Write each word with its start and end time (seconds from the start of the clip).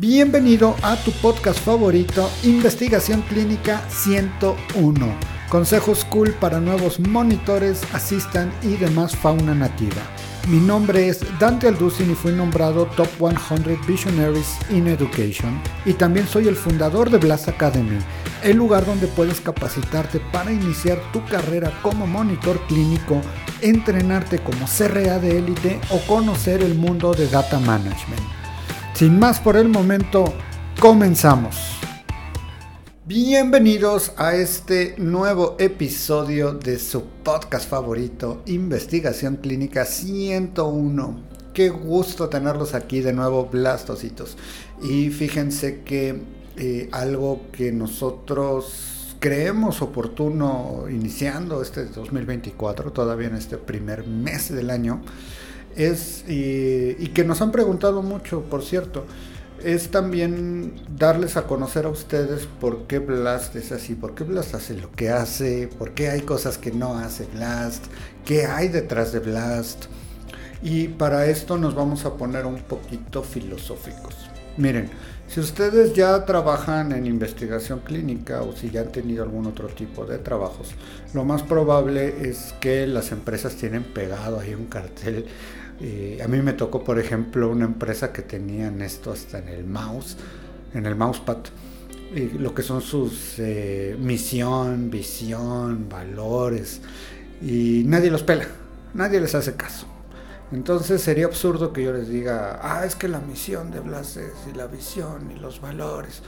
Bienvenido 0.00 0.76
a 0.80 0.96
tu 0.96 1.12
podcast 1.12 1.60
favorito, 1.60 2.30
Investigación 2.42 3.20
Clínica 3.20 3.86
101. 3.90 5.14
Consejos 5.50 6.06
cool 6.06 6.32
para 6.40 6.58
nuevos 6.58 6.98
monitores, 6.98 7.82
asistan 7.92 8.50
y 8.62 8.78
demás 8.78 9.14
fauna 9.14 9.54
nativa. 9.54 10.00
Mi 10.48 10.56
nombre 10.56 11.08
es 11.08 11.20
Dante 11.38 11.68
Alducin 11.68 12.10
y 12.10 12.14
fui 12.14 12.32
nombrado 12.32 12.86
Top 12.86 13.08
100 13.18 13.78
Visionaries 13.86 14.56
in 14.70 14.88
Education. 14.88 15.60
Y 15.84 15.92
también 15.92 16.26
soy 16.26 16.48
el 16.48 16.56
fundador 16.56 17.10
de 17.10 17.18
Blast 17.18 17.48
Academy, 17.48 17.98
el 18.42 18.56
lugar 18.56 18.86
donde 18.86 19.06
puedes 19.06 19.42
capacitarte 19.42 20.18
para 20.32 20.50
iniciar 20.50 20.98
tu 21.12 21.22
carrera 21.26 21.78
como 21.82 22.06
monitor 22.06 22.58
clínico, 22.68 23.20
entrenarte 23.60 24.38
como 24.38 24.64
CRA 24.64 25.18
de 25.18 25.36
élite 25.36 25.78
o 25.90 25.98
conocer 26.06 26.62
el 26.62 26.74
mundo 26.74 27.12
de 27.12 27.28
data 27.28 27.58
management. 27.58 28.39
Sin 29.00 29.18
más 29.18 29.40
por 29.40 29.56
el 29.56 29.70
momento, 29.70 30.24
comenzamos. 30.78 31.56
Bienvenidos 33.06 34.12
a 34.18 34.34
este 34.34 34.94
nuevo 34.98 35.56
episodio 35.58 36.52
de 36.52 36.78
su 36.78 37.04
podcast 37.24 37.66
favorito, 37.66 38.42
Investigación 38.44 39.36
Clínica 39.36 39.86
101. 39.86 41.22
Qué 41.54 41.70
gusto 41.70 42.28
tenerlos 42.28 42.74
aquí 42.74 43.00
de 43.00 43.14
nuevo, 43.14 43.46
Blastositos. 43.46 44.36
Y 44.82 45.08
fíjense 45.08 45.80
que 45.80 46.20
eh, 46.58 46.90
algo 46.92 47.46
que 47.52 47.72
nosotros 47.72 49.16
creemos 49.18 49.80
oportuno 49.80 50.84
iniciando 50.90 51.62
este 51.62 51.86
2024, 51.86 52.92
todavía 52.92 53.28
en 53.28 53.36
este 53.36 53.56
primer 53.56 54.06
mes 54.06 54.54
del 54.54 54.68
año, 54.68 55.00
es, 55.76 56.24
y, 56.28 57.08
que 57.08 57.24
nos 57.24 57.40
han 57.40 57.52
preguntado 57.52 58.02
mucho, 58.02 58.42
por 58.42 58.62
cierto, 58.62 59.04
es 59.62 59.90
también 59.90 60.74
darles 60.96 61.36
a 61.36 61.46
conocer 61.46 61.84
a 61.84 61.90
ustedes 61.90 62.46
por 62.60 62.86
qué 62.86 62.98
Blast 62.98 63.56
es 63.56 63.72
así, 63.72 63.94
por 63.94 64.14
qué 64.14 64.24
Blast 64.24 64.54
hace 64.54 64.74
lo 64.74 64.90
que 64.92 65.10
hace, 65.10 65.68
por 65.78 65.92
qué 65.92 66.08
hay 66.08 66.22
cosas 66.22 66.56
que 66.56 66.70
no 66.72 66.96
hace 66.98 67.26
Blast, 67.26 67.84
qué 68.24 68.46
hay 68.46 68.68
detrás 68.68 69.12
de 69.12 69.20
Blast. 69.20 69.84
Y 70.62 70.88
para 70.88 71.26
esto 71.26 71.56
nos 71.56 71.74
vamos 71.74 72.04
a 72.04 72.14
poner 72.14 72.46
un 72.46 72.58
poquito 72.62 73.22
filosóficos. 73.22 74.14
Miren, 74.56 74.90
si 75.26 75.38
ustedes 75.38 75.94
ya 75.94 76.24
trabajan 76.24 76.90
en 76.90 77.06
investigación 77.06 77.80
clínica 77.80 78.42
o 78.42 78.52
si 78.54 78.68
ya 78.68 78.80
han 78.80 78.90
tenido 78.90 79.22
algún 79.22 79.46
otro 79.46 79.68
tipo 79.68 80.04
de 80.04 80.18
trabajos, 80.18 80.72
lo 81.14 81.24
más 81.24 81.44
probable 81.44 82.28
es 82.28 82.52
que 82.60 82.84
las 82.88 83.12
empresas 83.12 83.54
tienen 83.54 83.84
pegado 83.84 84.40
ahí 84.40 84.54
un 84.54 84.66
cartel 84.66 85.26
a 86.22 86.28
mí 86.28 86.42
me 86.42 86.52
tocó, 86.52 86.84
por 86.84 86.98
ejemplo, 86.98 87.50
una 87.50 87.64
empresa 87.64 88.12
que 88.12 88.22
tenían 88.22 88.82
esto 88.82 89.12
hasta 89.12 89.38
en 89.38 89.48
el 89.48 89.64
mouse, 89.64 90.16
en 90.74 90.86
el 90.86 90.94
mousepad, 90.94 91.38
y 92.14 92.28
lo 92.38 92.54
que 92.54 92.62
son 92.62 92.82
sus 92.82 93.38
eh, 93.38 93.96
misión, 93.98 94.90
visión, 94.90 95.88
valores, 95.88 96.80
y 97.40 97.84
nadie 97.86 98.10
los 98.10 98.22
pela, 98.22 98.46
nadie 98.94 99.20
les 99.20 99.34
hace 99.34 99.54
caso. 99.54 99.86
Entonces 100.52 101.00
sería 101.00 101.26
absurdo 101.26 101.72
que 101.72 101.84
yo 101.84 101.92
les 101.92 102.08
diga, 102.08 102.58
ah, 102.62 102.84
es 102.84 102.96
que 102.96 103.06
la 103.06 103.20
misión 103.20 103.70
de 103.70 103.78
Blas 103.80 104.18
y 104.52 104.56
la 104.56 104.66
visión 104.66 105.30
y 105.30 105.38
los 105.38 105.60
valores. 105.60 106.22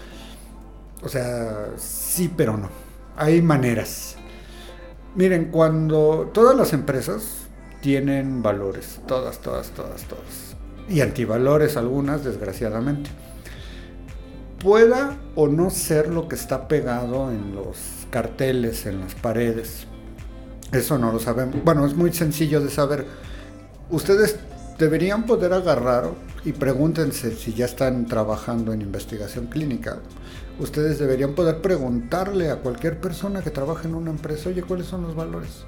O 1.03 1.09
sea, 1.09 1.71
sí, 1.77 2.33
pero 2.35 2.57
no. 2.57 2.69
Hay 3.17 3.43
maneras. 3.43 4.17
Miren, 5.17 5.51
cuando 5.51 6.31
todas 6.33 6.57
las 6.57 6.73
empresas, 6.73 7.42
tienen 7.83 8.43
valores, 8.43 9.01
todas, 9.07 9.41
todas, 9.41 9.71
todas, 9.71 10.03
todas. 10.05 10.57
Y 10.89 11.01
antivalores 11.01 11.77
algunas, 11.77 12.25
desgraciadamente. 12.25 13.11
Pueda 14.61 15.19
o 15.35 15.49
no 15.49 15.69
ser 15.69 16.09
lo 16.09 16.29
que 16.29 16.37
está 16.37 16.69
pegado 16.69 17.31
en 17.33 17.55
los 17.55 17.77
carteles, 18.11 18.87
en 18.87 19.01
las 19.01 19.15
paredes. 19.17 19.87
Eso 20.71 20.97
no 20.97 21.13
lo 21.13 21.19
sabemos. 21.19 21.63
Bueno, 21.65 21.85
es 21.85 21.95
muy 21.95 22.13
sencillo 22.13 22.61
de 22.61 22.71
saber. 22.71 23.05
Ustedes 23.91 24.39
deberían 24.79 25.27
poder 25.27 25.53
agarrar 25.53 26.11
y 26.45 26.53
pregúntense 26.53 27.33
si 27.33 27.53
ya 27.53 27.65
están 27.65 28.07
trabajando 28.07 28.73
en 28.73 28.81
investigación 28.81 29.47
clínica. 29.47 29.99
Ustedes 30.61 31.01
deberían 31.01 31.35
poder 31.35 31.61
preguntarle 31.61 32.51
a 32.51 32.57
cualquier 32.57 33.01
persona 33.01 33.43
que 33.43 33.51
trabaje 33.51 33.89
en 33.89 33.97
una 33.97 34.11
empresa, 34.11 34.51
oye, 34.51 34.63
¿cuáles 34.63 34.87
son 34.87 35.03
los 35.03 35.17
valores? 35.17 35.65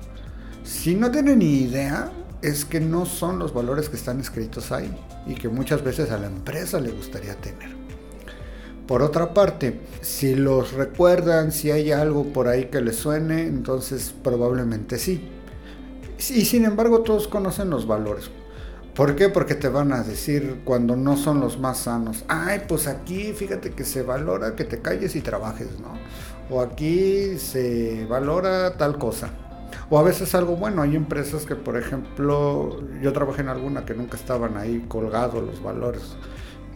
Si 0.65 0.95
no 0.95 1.11
tienen 1.11 1.41
ni 1.41 1.59
idea, 1.59 2.11
es 2.41 2.65
que 2.65 2.81
no 2.81 3.05
son 3.05 3.39
los 3.39 3.53
valores 3.53 3.91
que 3.91 3.97
están 3.97 4.19
escritos 4.19 4.73
ahí 4.73 4.91
y 5.27 5.35
que 5.35 5.49
muchas 5.49 5.85
veces 5.85 6.11
a 6.11 6.19
la 6.19 6.27
empresa 6.27 6.81
le 6.81 6.91
gustaría 6.91 7.35
tener. 7.37 7.69
Por 8.87 9.03
otra 9.03 9.35
parte, 9.35 9.81
si 10.01 10.35
los 10.35 10.73
recuerdan, 10.73 11.53
si 11.53 11.71
hay 11.71 11.93
algo 11.93 12.33
por 12.33 12.49
ahí 12.49 12.67
que 12.67 12.81
les 12.81 12.97
suene, 12.97 13.43
entonces 13.43 14.15
probablemente 14.23 14.99
sí. 14.99 15.29
Y 16.19 16.45
sin 16.45 16.65
embargo 16.65 17.01
todos 17.01 17.29
conocen 17.29 17.69
los 17.69 17.87
valores. 17.87 18.31
¿Por 18.95 19.17
qué? 19.17 19.29
Porque 19.29 19.55
te 19.55 19.69
van 19.69 19.93
a 19.93 20.03
decir 20.03 20.63
cuando 20.65 20.97
no 20.97 21.17
son 21.17 21.41
los 21.41 21.59
más 21.59 21.79
sanos. 21.79 22.25
Ay, 22.29 22.63
pues 22.69 22.87
aquí 22.87 23.33
fíjate 23.33 23.73
que 23.73 23.85
se 23.85 24.03
valora 24.03 24.55
que 24.55 24.65
te 24.65 24.81
calles 24.81 25.15
y 25.15 25.21
trabajes, 25.21 25.69
¿no? 25.81 25.99
O 26.55 26.61
aquí 26.61 27.39
se 27.39 28.07
valora 28.09 28.77
tal 28.77 28.99
cosa. 28.99 29.31
O 29.91 29.99
a 29.99 30.03
veces 30.03 30.35
algo 30.35 30.57
bueno, 30.57 30.83
hay 30.83 30.97
empresas 30.97 31.45
que, 31.45 31.57
por 31.57 31.77
ejemplo, 31.77 32.81
yo 33.03 33.13
trabajé 33.13 33.43
en 33.43 33.49
alguna 33.49 33.85
que 33.85 33.95
nunca 33.95 34.17
estaban 34.17 34.57
ahí 34.57 34.85
colgados 34.89 35.45
los 35.45 35.63
valores, 35.63 36.17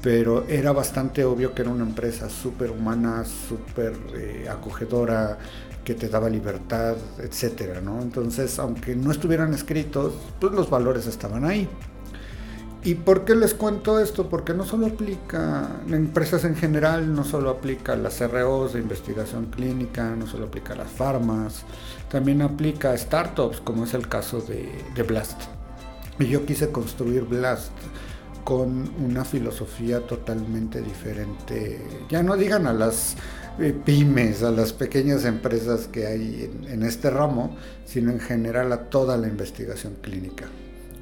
pero 0.02 0.44
era 0.48 0.72
bastante 0.72 1.24
obvio 1.24 1.54
que 1.54 1.62
era 1.62 1.70
una 1.70 1.84
empresa 1.84 2.28
súper 2.28 2.70
humana, 2.70 3.24
súper 3.24 3.94
eh, 4.14 4.48
acogedora, 4.48 5.38
que 5.88 5.94
te 5.94 6.10
daba 6.10 6.28
libertad, 6.28 6.96
etcétera, 7.18 7.80
¿no? 7.80 8.02
Entonces, 8.02 8.58
aunque 8.58 8.94
no 8.94 9.10
estuvieran 9.10 9.54
escritos, 9.54 10.12
pues 10.38 10.52
los 10.52 10.68
valores 10.68 11.06
estaban 11.06 11.46
ahí. 11.46 11.66
¿Y 12.88 12.94
por 12.94 13.26
qué 13.26 13.34
les 13.34 13.52
cuento 13.52 14.00
esto? 14.00 14.30
Porque 14.30 14.54
no 14.54 14.64
solo 14.64 14.86
aplica 14.86 15.68
en 15.86 15.92
empresas 15.92 16.44
en 16.44 16.56
general, 16.56 17.14
no 17.14 17.22
solo 17.22 17.50
aplica 17.50 17.92
a 17.92 17.96
las 17.96 18.16
CROs 18.16 18.72
de 18.72 18.80
investigación 18.80 19.50
clínica, 19.54 20.16
no 20.16 20.26
solo 20.26 20.46
aplica 20.46 20.72
a 20.72 20.76
las 20.76 20.90
farmas, 20.90 21.64
también 22.10 22.40
aplica 22.40 22.92
a 22.92 22.96
startups, 22.96 23.60
como 23.60 23.84
es 23.84 23.92
el 23.92 24.08
caso 24.08 24.40
de, 24.40 25.02
Blast. 25.02 25.38
Y 26.18 26.28
yo 26.28 26.46
quise 26.46 26.70
construir 26.70 27.24
Blast 27.24 27.72
con 28.42 28.90
una 29.04 29.26
filosofía 29.26 30.06
totalmente 30.06 30.80
diferente. 30.80 31.82
Ya 32.08 32.22
no 32.22 32.38
digan 32.38 32.66
a 32.66 32.72
las 32.72 33.16
eh, 33.58 33.78
pymes, 33.84 34.42
a 34.42 34.50
las 34.50 34.72
pequeñas 34.72 35.26
empresas 35.26 35.88
que 35.88 36.06
hay 36.06 36.50
en 36.66 36.82
este 36.84 37.10
ramo, 37.10 37.54
sino 37.84 38.10
en 38.12 38.20
general 38.20 38.72
a 38.72 38.88
toda 38.88 39.18
la 39.18 39.28
investigación 39.28 39.96
clínica. 40.00 40.46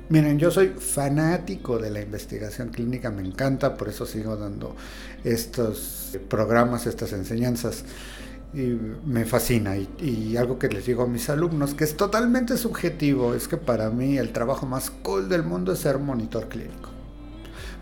Miren, 0.09 0.39
yo 0.39 0.53
soy 0.53 0.69
fanático 0.69 1.79
de 1.79 1.91
la 1.91 2.01
investigación 2.01 2.69
clínica, 2.69 3.11
me 3.11 3.23
encanta, 3.23 3.77
por 3.77 3.89
eso 3.89 4.07
sigo 4.07 4.37
dando 4.37 4.77
estos 5.25 6.17
programas, 6.29 6.87
estas 6.87 7.13
enseñanzas. 7.13 7.85
Y 8.55 8.79
me 9.05 9.25
fascina. 9.25 9.77
Y, 9.77 10.37
algo 10.37 10.59
que 10.59 10.69
les 10.69 10.87
digo 10.87 11.03
a 11.03 11.07
mis 11.09 11.29
alumnos, 11.29 11.75
que 11.75 11.83
es 11.83 11.97
totalmente 11.97 12.57
subjetivo, 12.57 13.35
es 13.35 13.49
que 13.49 13.57
para 13.57 13.91
mí 13.91 14.17
el 14.17 14.33
trabajo 14.33 14.65
más 14.65 14.91
cool 14.91 15.29
del 15.29 15.43
mundo 15.43 15.73
es 15.73 15.81
ser 15.81 15.99
monitor 15.99 16.49
clínico. 16.49 16.91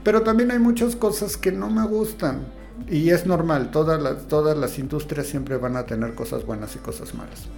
Pero 0.02 0.22
también 0.22 0.50
hay 0.50 0.58
muchas 0.58 0.96
cosas 0.96 1.36
que 1.36 1.52
no 1.52 1.68
me 1.68 1.86
gustan. 1.86 2.46
Y 2.88 3.10
es 3.10 3.26
normal, 3.26 3.70
todas 3.70 4.02
las, 4.02 4.26
todas 4.26 4.56
las 4.56 4.78
industrias 4.78 5.26
siempre 5.26 5.58
van 5.58 5.76
a 5.76 5.84
tener 5.84 6.14
cosas 6.14 6.44
buenas 6.46 6.74
y 6.74 6.78
cosas 6.78 7.14
malas. 7.14 7.48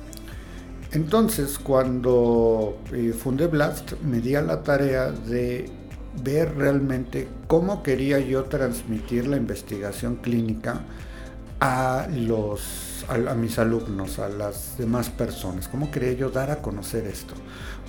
Entonces, 0.97 1.59
cuando 1.59 2.79
eh, 2.91 3.13
fundé 3.13 3.49
Blast, 3.49 3.93
me 4.03 4.21
di 4.21 4.35
a 4.35 4.41
la 4.41 4.63
tarea 4.63 5.11
de 5.11 5.71
ver 6.25 6.57
realmente 6.57 7.29
cómo 7.47 7.83
quería 7.83 8.19
yo 8.19 8.45
transmitir 8.45 9.27
la 9.27 9.37
investigación 9.37 10.17
clínica 10.17 10.81
a 11.61 12.09
los 12.11 13.05
a, 13.09 13.35
mis 13.35 13.59
alumnos, 13.59 14.19
a 14.19 14.31
las 14.31 14.79
demás 14.79 15.11
personas, 15.11 15.69
cómo 15.69 15.91
quería 15.91 16.15
yo 16.15 16.31
dar 16.31 16.51
a 16.51 16.63
conocer 16.63 17.07
esto, 17.07 17.35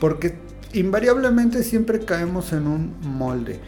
porque 0.01 0.35
invariablemente 0.73 1.63
siempre 1.63 2.01
caemos 2.01 2.51
en 2.51 2.67
un 2.67 2.93
molde. 2.99 3.61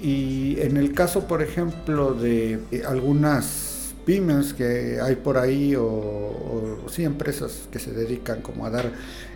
Y 0.00 0.60
en 0.60 0.76
el 0.76 0.94
caso, 0.94 1.26
por 1.26 1.42
ejemplo, 1.42 2.14
de 2.14 2.60
algunas 2.86 3.69
que 4.56 4.98
hay 5.00 5.16
por 5.16 5.38
ahí 5.38 5.74
o, 5.76 6.84
sí 6.88 7.04
empresas 7.04 7.68
que 7.70 7.78
se 7.78 7.92
dedican 7.92 8.42
como 8.42 8.66
a 8.66 8.70
dar 8.70 8.90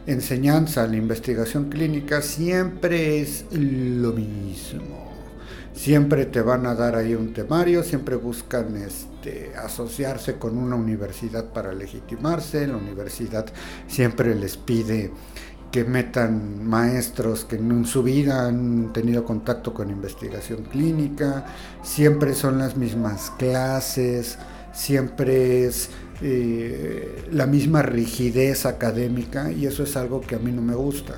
enseñanza 0.06 0.82
a 0.82 0.88
la 0.88 0.97
investigación 0.97 1.71
clínica, 1.71 2.21
siempre 2.23 3.21
es 3.21 3.44
lo 3.53 4.12
mismo. 4.12 5.12
Siempre 5.75 6.26
te 6.26 6.41
van 6.41 6.67
a 6.67 6.75
dar 6.75 6.97
ahí 6.97 7.15
un 7.15 7.32
temario, 7.32 7.82
siempre 7.82 8.17
buscan 8.17 8.76
este, 8.76 9.53
asociarse 9.56 10.35
con 10.35 10.56
una 10.56 10.76
universidad 10.76 11.53
para 11.53 11.73
legitimarse, 11.73 12.67
la 12.67 12.76
universidad 12.76 13.47
siempre 13.87 14.35
les 14.35 14.56
pide 14.56 15.12
que 15.71 15.85
metan 15.85 16.65
maestros 16.65 17.44
que 17.44 17.56
en 17.56 17.85
su 17.85 18.05
vida 18.05 18.47
han 18.47 18.93
tenido 18.93 19.25
contacto 19.25 19.75
con 19.75 19.91
investigación 19.91 20.62
clínica, 20.65 21.47
siempre 21.82 22.35
son 22.35 22.59
las 22.59 22.76
mismas 22.76 23.32
clases, 23.38 24.38
siempre 24.75 25.65
es 25.65 25.91
eh, 26.21 27.25
la 27.32 27.47
misma 27.47 27.82
rigidez 27.82 28.67
académica 28.67 29.50
y 29.50 29.67
eso 29.67 29.82
es 29.85 29.97
algo 29.97 30.21
que 30.21 30.35
a 30.35 30.38
mí 30.38 30.53
no 30.53 30.62
me 30.62 30.75
gusta. 30.75 31.15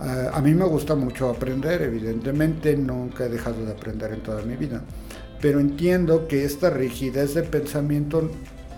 a 0.00 0.40
mí 0.40 0.54
me 0.54 0.64
gusta 0.64 0.94
mucho 0.94 1.28
aprender, 1.28 1.82
evidentemente, 1.82 2.74
nunca 2.76 3.26
he 3.26 3.28
dejado 3.28 3.64
de 3.66 3.72
aprender 3.72 4.12
en 4.14 4.22
toda 4.22 4.42
mi 4.42 4.56
vida, 4.56 4.82
pero 5.42 5.60
entiendo 5.60 6.26
que 6.26 6.44
esta 6.44 6.70
rigidez 6.70 7.34
de 7.34 7.42
pensamiento 7.42 8.30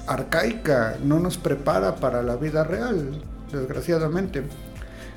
arcaica 0.07 0.97
no 1.05 1.21
nos 1.21 1.39
prepara 1.39 1.97
para 1.97 2.23
la 2.23 2.37
vida 2.37 2.65
real, 2.65 3.23
desgraciadamente. 3.53 4.43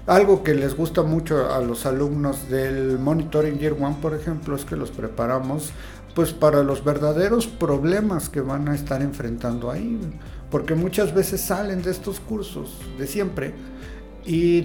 Algo 0.07 0.43
que 0.43 0.53
les 0.53 0.77
gusta 0.77 1.01
mucho 1.01 1.51
a 1.51 1.59
los 1.61 1.87
alumnos 1.87 2.47
del 2.49 2.99
Monitoring 2.99 3.57
Year 3.57 3.73
One, 3.73 3.95
por 3.99 4.13
ejemplo, 4.13 4.55
es 4.55 4.63
que 4.63 4.75
los 4.75 4.91
preparamos 4.91 5.71
pues 6.15 6.31
para 6.31 6.63
los 6.63 6.83
verdaderos 6.83 7.45
problemas 7.45 8.29
que 8.29 8.39
van 8.39 8.69
a 8.69 8.73
estar 8.73 9.01
enfrentando 9.01 9.69
ahí, 9.69 9.99
porque 10.49 10.73
muchas 10.73 11.13
veces 11.13 11.41
salen 11.41 11.81
de 11.81 11.91
estos 11.91 12.21
cursos 12.21 12.79
de 12.97 13.05
siempre 13.05 13.53
y 14.25 14.61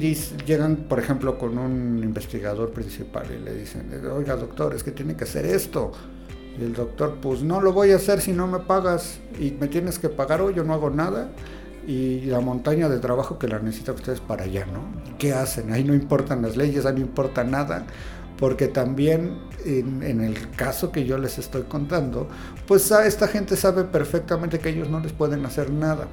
llegan, 0.46 0.76
por 0.88 1.00
ejemplo, 1.00 1.38
con 1.38 1.58
un 1.58 2.00
investigador 2.02 2.70
principal 2.70 3.26
y 3.30 3.44
le 3.44 3.54
dicen, 3.54 3.90
oiga 4.10 4.36
doctor, 4.36 4.74
es 4.74 4.84
que 4.84 4.92
tiene 4.92 5.16
que 5.16 5.24
hacer 5.24 5.44
esto. 5.44 5.92
Y 6.58 6.62
el 6.62 6.72
doctor, 6.72 7.18
pues 7.20 7.42
no 7.42 7.60
lo 7.60 7.72
voy 7.72 7.90
a 7.90 7.96
hacer 7.96 8.20
si 8.20 8.32
no 8.32 8.46
me 8.46 8.60
pagas 8.60 9.18
y 9.38 9.50
me 9.50 9.68
tienes 9.68 9.98
que 9.98 10.08
pagar 10.08 10.40
o 10.40 10.50
yo 10.50 10.64
no 10.64 10.72
hago 10.72 10.88
nada. 10.88 11.30
Y 11.86 12.22
la 12.22 12.40
montaña 12.40 12.88
de 12.88 13.00
trabajo 13.00 13.38
que 13.38 13.48
la 13.48 13.58
necesitan 13.58 13.96
ustedes 13.96 14.20
para 14.20 14.44
allá, 14.44 14.66
¿no? 14.66 14.82
¿Qué 15.18 15.32
hacen? 15.32 15.72
Ahí 15.72 15.82
no 15.82 15.94
importan 15.94 16.42
las 16.42 16.56
leyes, 16.56 16.86
ahí 16.86 16.94
no 16.94 17.00
importa 17.00 17.42
nada 17.42 17.86
porque 18.40 18.68
también 18.68 19.38
en, 19.64 20.22
el 20.22 20.50
caso 20.52 20.90
que 20.90 21.04
yo 21.04 21.18
les 21.18 21.38
estoy 21.38 21.62
contando, 21.64 22.26
pues 22.66 22.90
esta 22.90 23.28
gente 23.28 23.54
sabe 23.56 23.84
perfectamente 23.84 24.58
que 24.58 24.70
ellos 24.70 24.88
no 24.88 25.00
les 25.00 25.12
pueden 25.12 25.44
hacer 25.44 25.70
nada. 25.70 26.08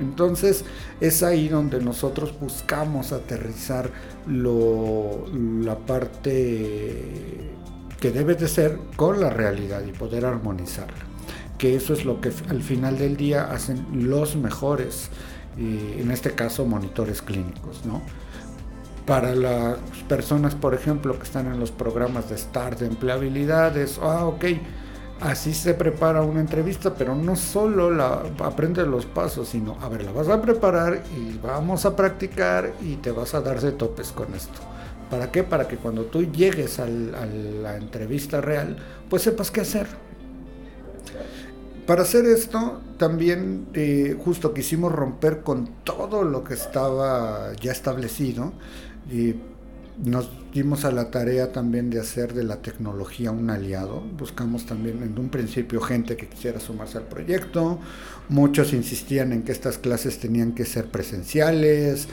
Entonces 0.00 0.64
es 1.00 1.22
ahí 1.22 1.48
donde 1.48 1.80
nosotros 1.80 2.34
buscamos 2.40 3.12
aterrizar 3.12 3.90
la 4.26 5.76
parte 5.78 7.52
que 8.00 8.10
debe 8.10 8.34
de 8.34 8.48
ser 8.48 8.76
con 8.96 9.20
la 9.20 9.30
realidad 9.30 9.82
y 9.86 9.92
poder 9.92 10.26
armonizarla. 10.26 11.04
Que 11.56 11.76
eso 11.76 11.92
es 11.92 12.04
lo 12.04 12.20
que 12.20 12.32
al 12.48 12.62
final 12.62 12.98
del 12.98 13.16
día 13.16 13.52
hacen 13.52 14.08
los 14.08 14.34
mejores, 14.34 15.10
eh, 15.56 15.98
en 16.00 16.10
este 16.10 16.32
caso 16.32 16.66
monitores 16.66 17.22
clínicos, 17.22 17.86
¿no? 17.86 18.02
Para 19.06 19.34
las 19.34 19.78
personas, 20.08 20.54
por 20.54 20.74
ejemplo, 20.74 21.16
que 21.18 21.24
están 21.24 21.46
en 21.46 21.60
los 21.60 21.70
programas 21.70 22.30
de 22.30 22.38
STAR 22.38 22.78
de 22.78 22.86
empleabilidades, 22.86 23.98
ah, 24.02 24.24
ok, 24.26 24.44
así 25.20 25.52
se 25.52 25.74
prepara 25.74 26.22
una 26.22 26.40
entrevista, 26.40 26.94
pero 26.94 27.14
no 27.14 27.36
solo 27.36 27.90
la 27.90 28.22
aprende 28.38 28.86
los 28.86 29.04
pasos, 29.04 29.48
sino, 29.48 29.76
a 29.80 29.88
ver, 29.88 30.04
la 30.04 30.12
vas 30.12 30.28
a 30.28 30.40
preparar 30.40 31.02
y 31.16 31.38
vamos 31.38 31.84
a 31.84 31.94
practicar 31.94 32.72
y 32.82 32.96
te 32.96 33.10
vas 33.10 33.34
a 33.34 33.40
dar 33.40 33.60
de 33.60 33.72
topes 33.72 34.10
con 34.12 34.34
esto. 34.34 34.60
¿Para 35.10 35.30
qué? 35.30 35.42
Para 35.44 35.68
que 35.68 35.76
cuando 35.76 36.04
tú 36.04 36.22
llegues 36.22 36.78
a 36.80 36.86
la 36.86 37.76
entrevista 37.76 38.40
real, 38.40 38.76
pues 39.10 39.22
sepas 39.22 39.50
qué 39.50 39.60
hacer. 39.60 39.86
Para 41.86 42.02
hacer 42.02 42.24
esto, 42.24 42.80
también 42.96 43.66
eh, 43.74 44.16
justo 44.24 44.54
quisimos 44.54 44.90
romper 44.90 45.42
con 45.42 45.68
todo 45.84 46.24
lo 46.24 46.42
que 46.42 46.54
estaba 46.54 47.52
ya 47.60 47.72
establecido 47.72 48.54
y 49.10 49.34
nos 50.02 50.28
dimos 50.52 50.84
a 50.84 50.90
la 50.90 51.10
tarea 51.10 51.52
también 51.52 51.88
de 51.88 52.00
hacer 52.00 52.34
de 52.34 52.42
la 52.42 52.56
tecnología 52.56 53.30
un 53.30 53.48
aliado. 53.50 54.00
Buscamos 54.18 54.66
también 54.66 55.02
en 55.02 55.18
un 55.18 55.28
principio 55.28 55.80
gente 55.80 56.16
que 56.16 56.26
quisiera 56.26 56.58
sumarse 56.58 56.98
al 56.98 57.04
proyecto. 57.04 57.78
Muchos 58.28 58.72
insistían 58.72 59.32
en 59.32 59.42
que 59.42 59.52
estas 59.52 59.78
clases 59.78 60.18
tenían 60.18 60.52
que 60.52 60.64
ser 60.64 60.86
presenciales. 60.86 62.08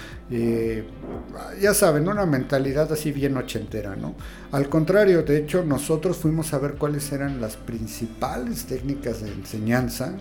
Ya 1.60 1.74
saben, 1.74 2.08
una 2.08 2.26
mentalidad 2.26 2.92
así 2.92 3.12
bien 3.12 3.36
ochentera, 3.38 3.96
¿no? 3.96 4.16
Al 4.52 4.70
contrario, 4.70 5.24
de 5.24 5.38
hecho, 5.38 5.64
nosotros 5.64 6.18
fuimos 6.18 6.54
a 6.54 6.60
ver 6.60 6.74
cuáles 6.76 7.12
eran 7.12 7.42
las 7.42 7.58
principales 7.58 8.66
técnicas 8.66 9.22
de 9.22 9.32
enseñanza, 9.32 10.18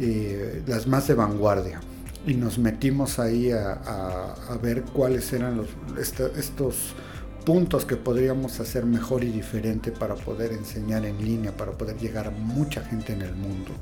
eh, 0.00 0.62
las 0.66 0.86
más 0.86 1.06
de 1.06 1.14
vanguardia 1.14 1.80
y 2.26 2.34
nos 2.34 2.58
metimos 2.58 3.18
ahí 3.18 3.50
a, 3.50 4.58
ver 4.62 4.82
cuáles 4.82 5.32
eran 5.32 5.56
los, 5.56 5.68
estos 5.98 6.94
puntos 7.44 7.84
que 7.84 7.96
podríamos 7.96 8.58
hacer 8.60 8.86
mejor 8.86 9.22
y 9.22 9.30
diferente 9.30 9.92
para 9.92 10.14
poder 10.14 10.52
enseñar 10.52 11.04
en 11.04 11.22
línea, 11.22 11.52
para 11.52 11.72
poder 11.72 11.96
llegar 11.98 12.26
a 12.26 12.30
mucha 12.30 12.82
gente 12.82 13.12
en 13.12 13.22
el 13.22 13.34
mundo. 13.34 13.72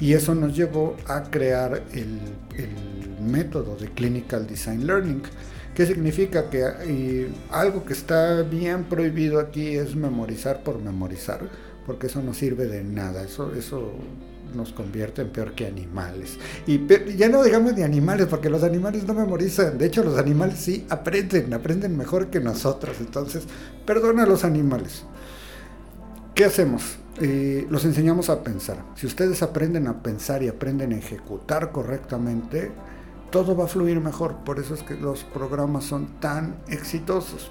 Y 0.00 0.14
eso 0.14 0.34
nos 0.34 0.56
llevó 0.56 0.96
a 1.06 1.22
crear 1.24 1.84
el, 1.92 2.20
método 3.20 3.76
de 3.76 3.88
Clinical 3.88 4.46
Design 4.46 4.86
Learning. 4.86 5.22
¿Qué 5.74 5.86
significa? 5.86 6.50
Que 6.50 7.28
algo 7.50 7.84
que 7.84 7.94
está 7.94 8.42
bien 8.42 8.84
prohibido 8.84 9.40
aquí 9.40 9.76
es 9.76 9.96
memorizar 9.96 10.62
por 10.62 10.78
memorizar, 10.78 11.40
porque 11.86 12.08
eso 12.08 12.20
no 12.22 12.34
sirve 12.34 12.66
de 12.66 12.84
nada. 12.84 13.22
Eso, 13.22 13.54
eso 13.54 13.92
nos 14.54 14.72
convierten 14.72 15.30
peor 15.30 15.52
que 15.52 15.66
animales. 15.66 16.38
Y 16.66 16.86
ya 17.16 17.28
no 17.28 17.42
digamos 17.42 17.74
de 17.76 17.84
animales, 17.84 18.26
porque 18.26 18.50
los 18.50 18.62
animales 18.62 19.06
no 19.06 19.14
memorizan. 19.14 19.78
De 19.78 19.86
hecho, 19.86 20.02
los 20.02 20.18
animales 20.18 20.58
sí 20.58 20.86
aprenden, 20.88 21.52
aprenden 21.54 21.96
mejor 21.96 22.28
que 22.28 22.40
nosotros. 22.40 22.96
Entonces, 23.00 23.44
perdona 23.86 24.24
a 24.24 24.26
los 24.26 24.44
animales. 24.44 25.04
¿Qué 26.34 26.44
hacemos? 26.44 26.96
Eh, 27.20 27.66
los 27.70 27.84
enseñamos 27.84 28.28
a 28.28 28.42
pensar. 28.42 28.84
Si 28.96 29.06
ustedes 29.06 29.42
aprenden 29.42 29.86
a 29.86 30.02
pensar 30.02 30.42
y 30.42 30.48
aprenden 30.48 30.92
a 30.92 30.96
ejecutar 30.96 31.70
correctamente, 31.70 32.72
todo 33.30 33.56
va 33.56 33.64
a 33.64 33.68
fluir 33.68 34.00
mejor. 34.00 34.36
Por 34.44 34.58
eso 34.58 34.74
es 34.74 34.82
que 34.82 34.94
los 34.94 35.22
programas 35.24 35.84
son 35.84 36.20
tan 36.20 36.56
exitosos. 36.68 37.50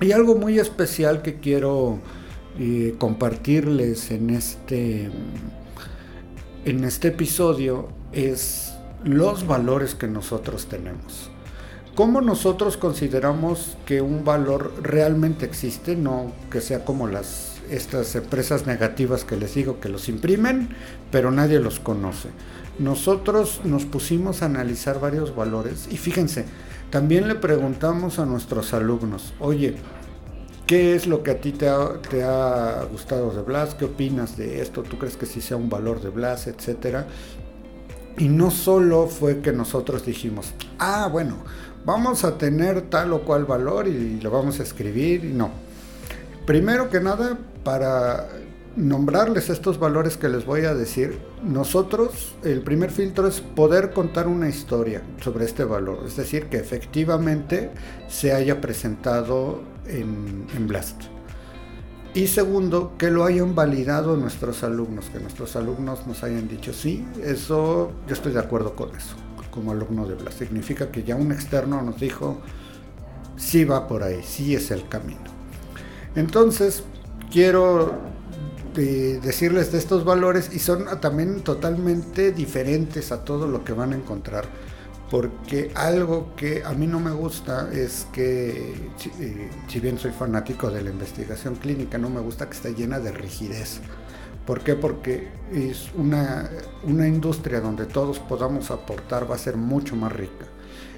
Y 0.00 0.12
algo 0.12 0.34
muy 0.34 0.58
especial 0.58 1.20
que 1.20 1.40
quiero 1.40 1.98
eh, 2.58 2.94
compartirles 2.98 4.10
en 4.10 4.30
este 4.30 5.10
en 6.64 6.84
este 6.84 7.08
episodio 7.08 7.88
es 8.12 8.72
los 9.04 9.46
valores 9.46 9.94
que 9.94 10.06
nosotros 10.06 10.66
tenemos. 10.66 11.30
¿Cómo 11.94 12.20
nosotros 12.20 12.76
consideramos 12.76 13.76
que 13.86 14.00
un 14.00 14.24
valor 14.24 14.72
realmente 14.82 15.44
existe? 15.46 15.96
No 15.96 16.32
que 16.50 16.60
sea 16.60 16.84
como 16.84 17.06
las 17.06 17.50
estas 17.70 18.16
empresas 18.16 18.66
negativas 18.66 19.24
que 19.24 19.36
les 19.36 19.54
digo 19.54 19.80
que 19.80 19.88
los 19.88 20.08
imprimen, 20.08 20.70
pero 21.10 21.30
nadie 21.30 21.60
los 21.60 21.78
conoce. 21.78 22.28
Nosotros 22.78 23.60
nos 23.64 23.84
pusimos 23.84 24.42
a 24.42 24.46
analizar 24.46 25.00
varios 25.00 25.36
valores 25.36 25.86
y 25.90 25.96
fíjense, 25.96 26.46
también 26.90 27.28
le 27.28 27.36
preguntamos 27.36 28.18
a 28.18 28.26
nuestros 28.26 28.74
alumnos, 28.74 29.32
oye, 29.38 29.76
¿Qué 30.70 30.94
es 30.94 31.08
lo 31.08 31.24
que 31.24 31.32
a 31.32 31.40
ti 31.40 31.50
te 31.50 31.68
ha, 31.68 32.84
gustado 32.92 33.32
de 33.32 33.42
Blas? 33.42 33.74
¿Qué 33.74 33.86
opinas 33.86 34.36
de 34.36 34.62
esto? 34.62 34.84
¿Tú 34.84 34.98
crees 34.98 35.16
que 35.16 35.26
sí 35.26 35.40
sea 35.40 35.56
un 35.56 35.68
valor 35.68 36.00
de 36.00 36.10
Blas, 36.10 36.46
etcétera? 36.46 37.08
Y 38.18 38.28
no 38.28 38.52
solo 38.52 39.08
fue 39.08 39.40
que 39.40 39.52
nosotros 39.52 40.06
dijimos, 40.06 40.52
ah, 40.78 41.08
bueno, 41.10 41.38
vamos 41.84 42.22
a 42.22 42.38
tener 42.38 42.82
tal 42.82 43.12
o 43.14 43.22
cual 43.22 43.46
valor 43.46 43.88
y 43.88 44.20
lo 44.20 44.30
vamos 44.30 44.60
a 44.60 44.62
escribir, 44.62 45.24
y 45.24 45.32
no. 45.32 45.50
Primero 46.46 46.88
que 46.88 47.00
nada, 47.00 47.36
para 47.64 48.28
nombrarles 48.76 49.50
estos 49.50 49.80
valores 49.80 50.16
que 50.16 50.28
les 50.28 50.46
voy 50.46 50.66
a 50.66 50.74
decir, 50.74 51.18
nosotros, 51.42 52.36
el 52.44 52.62
primer 52.62 52.92
filtro 52.92 53.26
es 53.26 53.40
poder 53.40 53.90
contar 53.90 54.28
una 54.28 54.48
historia 54.48 55.02
sobre 55.20 55.46
este 55.46 55.64
valor, 55.64 56.04
es 56.06 56.14
decir, 56.14 56.46
que 56.46 56.58
efectivamente 56.58 57.72
se 58.08 58.32
haya 58.32 58.60
presentado 58.60 59.68
en, 59.98 60.66
Blast. 60.66 61.02
Y 62.14 62.26
segundo, 62.26 62.94
que 62.98 63.10
lo 63.10 63.24
hayan 63.24 63.54
validado 63.54 64.16
nuestros 64.16 64.64
alumnos, 64.64 65.06
que 65.06 65.20
nuestros 65.20 65.54
alumnos 65.56 66.06
nos 66.06 66.22
hayan 66.24 66.48
dicho, 66.48 66.72
sí, 66.72 67.06
eso, 67.22 67.92
yo 68.06 68.14
estoy 68.14 68.32
de 68.32 68.40
acuerdo 68.40 68.74
con 68.74 68.94
eso, 68.96 69.14
como 69.50 69.72
alumno 69.72 70.06
de 70.06 70.14
Blast. 70.14 70.38
Significa 70.38 70.90
que 70.90 71.04
ya 71.04 71.14
un 71.14 71.30
externo 71.30 71.80
nos 71.82 72.00
dijo, 72.00 72.40
sí 73.36 73.64
va 73.64 73.86
por 73.86 74.02
ahí, 74.02 74.22
sí 74.24 74.54
es 74.54 74.70
el 74.70 74.88
camino. 74.88 75.20
Entonces, 76.16 76.82
quiero 77.30 77.94
decirles 78.74 79.72
de 79.72 79.78
estos 79.78 80.04
valores 80.04 80.50
y 80.52 80.58
son 80.58 80.86
también 81.00 81.42
totalmente 81.42 82.32
diferentes 82.32 83.12
a 83.12 83.24
todo 83.24 83.46
lo 83.46 83.64
que 83.64 83.72
van 83.72 83.92
a 83.92 83.96
encontrar. 83.96 84.44
Porque 85.10 85.72
algo 85.74 86.36
que 86.36 86.62
a 86.64 86.72
mí 86.72 86.86
no 86.86 87.00
me 87.00 87.10
gusta 87.10 87.68
es 87.72 88.06
que, 88.12 88.74
eh, 89.20 89.50
si 89.68 89.80
bien 89.80 89.98
soy 89.98 90.12
fanático 90.12 90.70
de 90.70 90.82
la 90.82 90.90
investigación 90.90 91.56
clínica, 91.56 91.98
no 91.98 92.10
me 92.10 92.20
gusta 92.20 92.46
que 92.48 92.54
esté 92.54 92.74
llena 92.74 93.00
de 93.00 93.10
rigidez. 93.10 93.80
¿Por 94.46 94.60
qué? 94.62 94.76
Porque 94.76 95.28
es 95.52 95.90
una, 95.96 96.48
una 96.84 97.08
industria 97.08 97.60
donde 97.60 97.86
todos 97.86 98.20
podamos 98.20 98.70
aportar, 98.70 99.28
va 99.28 99.34
a 99.34 99.38
ser 99.38 99.56
mucho 99.56 99.96
más 99.96 100.12
rica. 100.12 100.46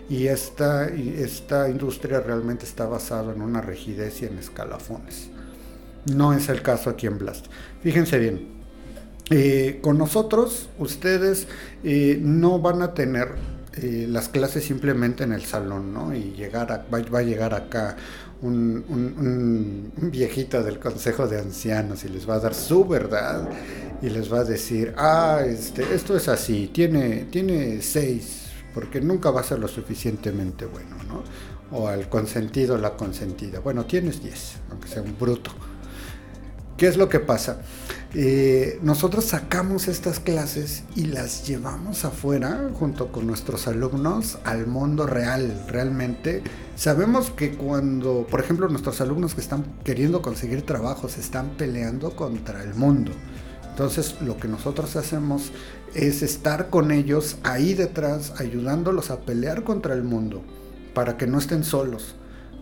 y 0.08 0.26
esta, 0.26 0.88
esta 0.88 1.70
industria 1.70 2.20
realmente 2.20 2.66
está 2.66 2.86
basada 2.86 3.32
en 3.32 3.40
una 3.40 3.62
rigidez 3.62 4.20
y 4.20 4.26
en 4.26 4.36
escalafones. 4.38 5.30
No 6.12 6.32
es 6.32 6.48
el 6.48 6.60
caso 6.62 6.90
aquí 6.90 7.06
en 7.06 7.18
Blast. 7.18 7.46
Fíjense 7.82 8.18
bien, 8.18 8.48
eh, 9.30 9.78
con 9.82 9.96
nosotros 9.96 10.68
ustedes 10.78 11.46
eh, 11.84 12.18
no 12.20 12.58
van 12.58 12.82
a 12.82 12.92
tener 12.92 13.36
eh, 13.74 14.06
las 14.08 14.28
clases 14.28 14.64
simplemente 14.64 15.24
en 15.24 15.32
el 15.32 15.44
salón, 15.44 15.94
¿no? 15.94 16.14
Y 16.14 16.32
llegar 16.32 16.86
va, 16.92 17.18
a 17.18 17.22
llegar 17.22 17.54
acá 17.54 17.96
un, 18.42 18.84
un, 18.88 20.10
viejito 20.10 20.62
del 20.62 20.78
consejo 20.78 21.26
de 21.26 21.38
ancianos 21.38 22.04
y 22.04 22.08
les 22.08 22.28
va 22.28 22.34
a 22.34 22.40
dar 22.40 22.54
su 22.54 22.84
verdad 22.84 23.48
y 24.02 24.10
les 24.10 24.30
va 24.30 24.40
a 24.40 24.44
decir, 24.44 24.92
ah, 24.98 25.40
este, 25.46 25.94
esto 25.94 26.14
es 26.16 26.28
así, 26.28 26.70
tiene, 26.72 27.28
tiene 27.30 27.80
seis, 27.80 28.48
porque 28.74 29.00
nunca 29.00 29.30
va 29.30 29.40
a 29.40 29.44
ser 29.44 29.58
lo 29.58 29.68
suficientemente 29.68 30.66
bueno, 30.66 30.96
¿no? 31.08 31.22
O 31.70 31.88
al 31.88 32.10
consentido, 32.10 32.76
la 32.76 32.94
consentida. 32.94 33.60
Bueno, 33.60 33.86
tienes 33.86 34.22
diez, 34.22 34.56
aunque 34.70 34.88
sea 34.88 35.00
un 35.00 35.16
bruto. 35.18 35.50
¿Qué 36.76 36.88
es 36.88 36.98
lo 36.98 37.08
que 37.08 37.20
pasa? 37.20 37.62
Eh, 38.14 38.78
nosotros 38.82 39.24
sacamos 39.24 39.88
estas 39.88 40.20
clases 40.20 40.84
y 40.94 41.06
las 41.06 41.46
llevamos 41.46 42.04
afuera 42.04 42.70
junto 42.78 43.10
con 43.10 43.26
nuestros 43.26 43.66
alumnos 43.66 44.38
al 44.44 44.66
mundo 44.66 45.06
real. 45.06 45.64
Realmente 45.68 46.42
sabemos 46.76 47.30
que 47.30 47.56
cuando, 47.56 48.26
por 48.30 48.40
ejemplo, 48.40 48.68
nuestros 48.68 49.00
alumnos 49.00 49.34
que 49.34 49.40
están 49.40 49.64
queriendo 49.82 50.20
conseguir 50.20 50.66
trabajo 50.66 51.08
se 51.08 51.20
están 51.20 51.56
peleando 51.56 52.14
contra 52.14 52.62
el 52.62 52.74
mundo. 52.74 53.12
Entonces 53.70 54.16
lo 54.20 54.36
que 54.36 54.48
nosotros 54.48 54.94
hacemos 54.96 55.50
es 55.94 56.22
estar 56.22 56.68
con 56.68 56.90
ellos 56.90 57.38
ahí 57.44 57.72
detrás, 57.72 58.34
ayudándolos 58.38 59.10
a 59.10 59.20
pelear 59.20 59.64
contra 59.64 59.94
el 59.94 60.02
mundo, 60.02 60.42
para 60.92 61.16
que 61.16 61.26
no 61.26 61.38
estén 61.38 61.64
solos. 61.64 62.14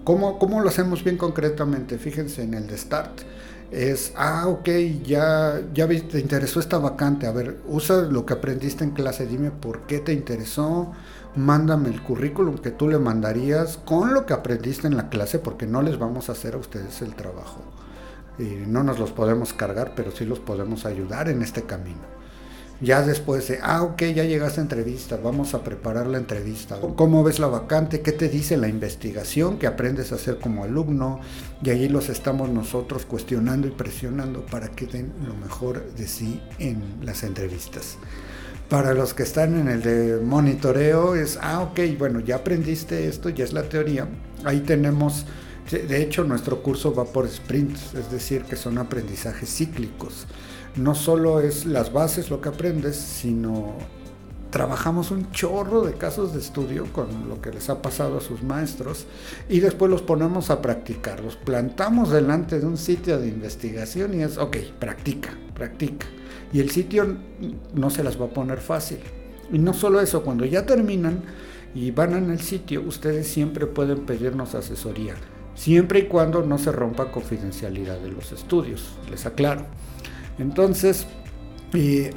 ¿Cómo, 0.04 0.38
cómo 0.38 0.61
lo 0.61 0.69
hacemos 0.69 1.02
bien 1.02 1.16
concretamente? 1.16 1.99
Fíjense 1.99 2.45
en 2.45 2.54
el 2.54 2.69
de 2.69 2.78
Start 2.78 3.23
es, 3.71 4.12
ah, 4.17 4.49
ok, 4.49 4.69
ya, 5.05 5.61
ya 5.73 5.87
te 5.87 6.19
interesó 6.19 6.59
esta 6.61 6.79
vacante, 6.79 7.27
a 7.27 7.33
ver, 7.33 7.61
usa 7.69 8.03
lo 8.03 8.27
que 8.27 8.35
aprendiste 8.35 8.83
en 8.85 8.91
clase, 8.91 9.27
dime 9.27 9.50
por 9.50 9.83
qué 9.83 10.00
te 10.00 10.12
interesó, 10.12 10.93
mándame 11.37 11.89
el 11.89 12.03
currículum 12.03 12.59
que 12.59 12.73
tú 12.73 12.89
le 12.89 12.99
mandarías 12.99 13.79
con 13.79 14.12
lo 14.12 14.27
que 14.27 14.33
aprendiste 14.33 14.89
en 14.89 14.97
la 14.97 15.09
clase, 15.09 15.39
porque 15.39 15.67
no 15.67 15.83
les 15.83 15.99
vamos 15.99 16.29
a 16.29 16.33
hacer 16.33 16.55
a 16.55 16.59
ustedes 16.59 17.00
el 17.03 17.15
trabajo. 17.15 17.61
Y 18.39 18.67
no 18.67 18.83
nos 18.83 18.99
los 18.99 19.12
podemos 19.12 19.53
cargar, 19.53 19.93
pero 19.95 20.11
sí 20.11 20.25
los 20.25 20.41
podemos 20.41 20.87
ayudar 20.87 21.29
en 21.29 21.43
este 21.43 21.62
camino. 21.62 22.20
Ya 22.83 23.03
después 23.03 23.47
de, 23.47 23.59
ah, 23.63 23.83
ok, 23.83 24.05
ya 24.05 24.25
llegaste 24.25 24.61
a 24.61 24.63
entrevista, 24.63 25.19
vamos 25.23 25.53
a 25.53 25.63
preparar 25.63 26.07
la 26.07 26.17
entrevista. 26.17 26.79
¿Cómo 26.97 27.23
ves 27.23 27.39
la 27.39 27.47
vacante? 27.47 28.01
¿Qué 28.01 28.13
te 28.13 28.31
dice 28.31 28.57
la 28.57 28.69
investigación 28.69 29.59
que 29.59 29.67
aprendes 29.67 30.13
a 30.13 30.15
hacer 30.15 30.39
como 30.39 30.65
alumno? 30.65 31.21
Y 31.63 31.69
ahí 31.69 31.91
los 31.91 32.09
estamos 32.09 32.49
nosotros 32.49 33.05
cuestionando 33.05 33.69
y 33.69 33.71
presionando 33.71 34.47
para 34.47 34.69
que 34.69 34.87
den 34.87 35.13
lo 35.27 35.35
mejor 35.35 35.93
de 35.93 36.09
sí 36.09 36.41
en 36.59 36.83
las 37.03 37.23
entrevistas. 37.23 37.99
Para 38.71 38.95
los 38.95 39.13
que 39.13 39.25
están 39.25 39.61
en 39.61 39.69
el 39.69 39.83
de 39.83 40.19
monitoreo 40.25 41.17
es, 41.17 41.39
ah, 41.43 41.61
ok, 41.61 41.81
bueno, 41.99 42.21
ya 42.21 42.37
aprendiste 42.37 43.09
esto, 43.09 43.29
ya 43.29 43.45
es 43.45 43.53
la 43.53 43.65
teoría. 43.65 44.09
Ahí 44.45 44.61
tenemos, 44.61 45.27
de 45.71 46.01
hecho 46.01 46.25
nuestro 46.25 46.63
curso 46.63 46.95
va 46.95 47.05
por 47.05 47.29
sprints, 47.29 47.93
es 47.95 48.11
decir, 48.11 48.45
que 48.45 48.57
son 48.57 48.79
aprendizajes 48.79 49.55
cíclicos 49.55 50.27
no 50.77 50.95
solo 50.95 51.41
es 51.41 51.67
las 51.67 51.93
bases 51.93 52.31
lo 52.31 52.41
que 52.41 52.49
aprendes, 52.49 52.97
sino 52.97 53.75
trabajamos 54.50 55.11
un 55.11 55.31
chorro 55.31 55.83
de 55.83 55.95
casos 55.95 56.33
de 56.33 56.41
estudio 56.41 56.87
con 56.93 57.29
lo 57.29 57.41
que 57.41 57.50
les 57.50 57.71
ha 57.71 57.81
pasado 57.81 58.19
a 58.19 58.21
sus 58.21 58.43
maestros 58.43 59.07
y 59.49 59.61
después 59.61 59.91
los 59.91 60.03
ponemos 60.03 60.50
a 60.50 60.61
practicar. 60.61 61.21
Los 61.21 61.37
plantamos 61.37 62.11
delante 62.11 62.59
de 62.59 62.67
un 62.67 62.77
sitio 62.77 63.19
de 63.19 63.29
investigación 63.29 64.15
y 64.15 64.23
es, 64.23 64.39
ok, 64.39 64.57
practica, 64.79 65.31
practica. 65.55 66.07
Y 66.53 66.61
el 66.61 66.71
sitio 66.71 67.17
no 67.75 67.91
se 67.91 68.03
las 68.03 68.21
va 68.21 68.27
a 68.27 68.31
poner 68.31 68.59
fácil. 68.59 68.99
Y 69.53 69.59
no 69.59 69.73
solo 69.73 70.00
eso, 70.00 70.23
cuando 70.23 70.45
ya 70.45 70.67
terminan 70.67 71.23
y 71.75 71.91
van 71.93 72.15
en 72.15 72.31
el 72.31 72.41
sitio, 72.41 72.83
ustedes 72.83 73.29
siempre 73.29 73.67
pueden 73.67 74.00
pedirnos 74.00 74.55
asesoría, 74.55 75.15
siempre 75.55 76.00
y 76.00 76.07
cuando 76.07 76.43
no 76.43 76.59
se 76.59 76.73
rompa 76.73 77.12
confidencialidad 77.12 77.99
de 77.99 78.11
los 78.11 78.33
estudios, 78.33 78.97
les 79.09 79.27
aclaro. 79.27 79.67
Entonces, 80.41 81.07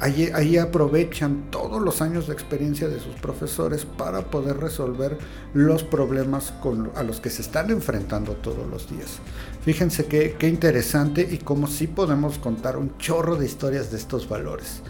ahí, 0.00 0.58
aprovechan 0.58 1.50
todos 1.50 1.80
los 1.80 2.02
años 2.02 2.26
de 2.26 2.32
experiencia 2.32 2.88
de 2.88 2.98
sus 2.98 3.14
profesores 3.16 3.84
para 3.84 4.22
poder 4.22 4.56
resolver 4.56 5.16
los 5.52 5.84
problemas 5.84 6.52
a 6.96 7.02
los 7.02 7.20
que 7.20 7.30
se 7.30 7.42
están 7.42 7.70
enfrentando 7.70 8.32
todos 8.32 8.68
los 8.68 8.90
días. 8.90 9.18
Fíjense 9.62 10.06
qué, 10.06 10.48
interesante 10.48 11.26
y 11.30 11.38
cómo 11.38 11.66
sí 11.66 11.86
podemos 11.86 12.38
contar 12.38 12.76
un 12.76 12.96
chorro 12.98 13.36
de 13.36 13.46
historias 13.46 13.90
de 13.90 13.98
estos 13.98 14.28
valores. 14.28 14.82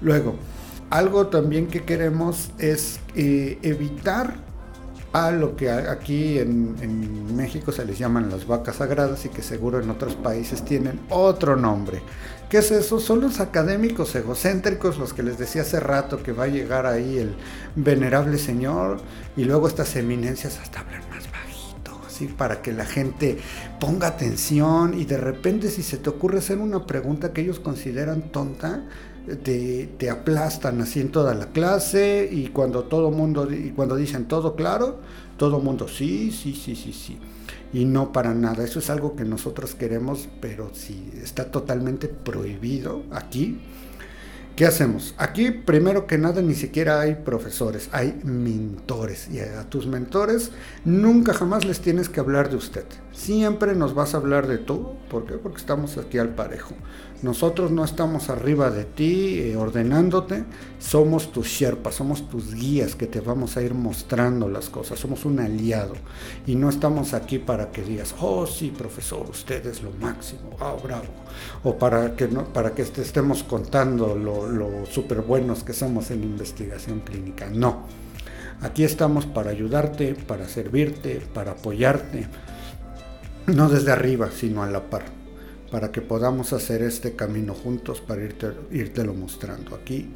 Luego, 0.00 0.36
algo 0.90 1.26
también 1.26 1.66
que 1.66 1.84
queremos 1.84 2.50
es 2.58 3.00
eh, 3.14 3.58
evitar 3.62 4.48
a 5.12 5.30
lo 5.30 5.56
que 5.56 5.70
aquí 5.70 6.38
en, 6.38 7.34
México 7.34 7.72
se 7.72 7.84
les 7.84 7.98
llaman 7.98 8.30
las 8.30 8.46
vacas 8.46 8.76
sagradas 8.76 9.24
y 9.24 9.28
que 9.28 9.42
seguro 9.42 9.80
en 9.80 9.90
otros 9.90 10.14
países 10.14 10.64
tienen 10.64 11.00
otro 11.08 11.56
nombre. 11.56 12.02
¿Qué 12.48 12.58
es 12.58 12.70
eso? 12.70 12.98
Son 12.98 13.20
los 13.20 13.40
académicos 13.40 14.14
egocéntricos, 14.14 14.96
los 14.96 15.12
que 15.12 15.22
les 15.22 15.36
decía 15.36 15.60
hace 15.62 15.80
rato 15.80 16.22
que 16.22 16.32
va 16.32 16.44
a 16.44 16.48
llegar 16.48 16.86
ahí 16.86 17.18
el 17.18 17.34
venerable 17.76 18.38
señor 18.38 19.02
y 19.36 19.44
luego 19.44 19.68
estas 19.68 19.94
eminencias 19.96 20.58
hasta 20.58 20.80
hablan 20.80 21.02
más 21.10 21.30
bajito, 21.30 22.00
así 22.06 22.26
para 22.26 22.62
que 22.62 22.72
la 22.72 22.86
gente 22.86 23.36
ponga 23.78 24.08
atención 24.08 24.98
y 24.98 25.04
de 25.04 25.18
repente 25.18 25.68
si 25.68 25.82
se 25.82 25.98
te 25.98 26.08
ocurre 26.08 26.38
hacer 26.38 26.56
una 26.56 26.86
pregunta 26.86 27.34
que 27.34 27.42
ellos 27.42 27.60
consideran 27.60 28.32
tonta, 28.32 28.84
te, 29.42 30.08
aplastan 30.10 30.80
así 30.80 31.02
en 31.02 31.10
toda 31.10 31.34
la 31.34 31.48
clase 31.48 32.26
y 32.32 32.46
cuando 32.46 32.84
todo 32.84 33.10
mundo 33.10 33.46
y 33.52 33.72
cuando 33.76 33.94
dicen 33.94 34.24
todo 34.24 34.56
claro, 34.56 35.00
todo 35.36 35.60
mundo 35.60 35.86
sí, 35.86 36.32
sí, 36.32 36.54
sí, 36.54 36.74
sí, 36.74 36.94
sí 36.94 37.18
y 37.72 37.84
no 37.84 38.12
para 38.12 38.34
nada. 38.34 38.64
Eso 38.64 38.78
es 38.78 38.90
algo 38.90 39.16
que 39.16 39.24
nosotros 39.24 39.74
queremos, 39.74 40.28
pero 40.40 40.70
si 40.74 41.10
está 41.22 41.50
totalmente 41.50 42.08
prohibido 42.08 43.02
aquí, 43.10 43.60
¿qué 44.56 44.66
hacemos? 44.66 45.14
Aquí, 45.18 45.50
primero 45.50 46.06
que 46.06 46.18
nada, 46.18 46.42
ni 46.42 46.54
siquiera 46.54 47.00
hay 47.00 47.16
profesores, 47.16 47.88
hay 47.92 48.18
mentores. 48.24 49.28
Y 49.30 49.40
a 49.40 49.68
tus 49.68 49.86
mentores 49.86 50.50
nunca 50.84 51.34
jamás 51.34 51.64
les 51.64 51.80
tienes 51.80 52.08
que 52.08 52.20
hablar 52.20 52.50
de 52.50 52.56
usted. 52.56 52.84
Siempre 53.12 53.74
nos 53.74 53.94
vas 53.94 54.14
a 54.14 54.18
hablar 54.18 54.46
de 54.46 54.58
tú. 54.58 54.94
¿Por 55.10 55.26
qué? 55.26 55.34
Porque 55.34 55.58
estamos 55.58 55.98
aquí 55.98 56.18
al 56.18 56.34
parejo. 56.34 56.74
Nosotros 57.20 57.72
no 57.72 57.84
estamos 57.84 58.30
arriba 58.30 58.70
de 58.70 58.84
ti 58.84 59.40
eh, 59.40 59.56
ordenándote, 59.56 60.44
somos 60.78 61.32
tus 61.32 61.48
sherpas, 61.48 61.96
somos 61.96 62.28
tus 62.28 62.54
guías 62.54 62.94
que 62.94 63.08
te 63.08 63.18
vamos 63.18 63.56
a 63.56 63.62
ir 63.62 63.74
mostrando 63.74 64.48
las 64.48 64.68
cosas, 64.68 65.00
somos 65.00 65.24
un 65.24 65.40
aliado. 65.40 65.94
Y 66.46 66.54
no 66.54 66.68
estamos 66.68 67.14
aquí 67.14 67.40
para 67.40 67.72
que 67.72 67.82
digas, 67.82 68.14
oh 68.20 68.46
sí, 68.46 68.70
profesor, 68.70 69.28
usted 69.28 69.66
es 69.66 69.82
lo 69.82 69.90
máximo, 70.00 70.56
ah, 70.60 70.76
bravo, 70.80 71.08
o 71.64 71.76
para 71.76 72.14
que, 72.14 72.28
para 72.28 72.72
que 72.72 72.84
te 72.84 73.02
estemos 73.02 73.42
contando 73.42 74.14
lo, 74.14 74.46
lo 74.46 74.86
súper 74.86 75.22
buenos 75.22 75.64
que 75.64 75.72
somos 75.72 76.12
en 76.12 76.22
investigación 76.22 77.00
clínica, 77.00 77.50
no. 77.50 77.86
Aquí 78.60 78.84
estamos 78.84 79.26
para 79.26 79.50
ayudarte, 79.50 80.14
para 80.14 80.46
servirte, 80.46 81.20
para 81.34 81.52
apoyarte, 81.52 82.28
no 83.46 83.68
desde 83.68 83.90
arriba, 83.90 84.30
sino 84.32 84.62
a 84.62 84.70
la 84.70 84.88
par 84.88 85.17
para 85.70 85.92
que 85.92 86.00
podamos 86.00 86.52
hacer 86.52 86.82
este 86.82 87.14
camino 87.14 87.54
juntos 87.54 88.00
para 88.00 88.22
irte, 88.22 89.04
lo 89.04 89.14
mostrando. 89.14 89.74
Aquí 89.74 90.08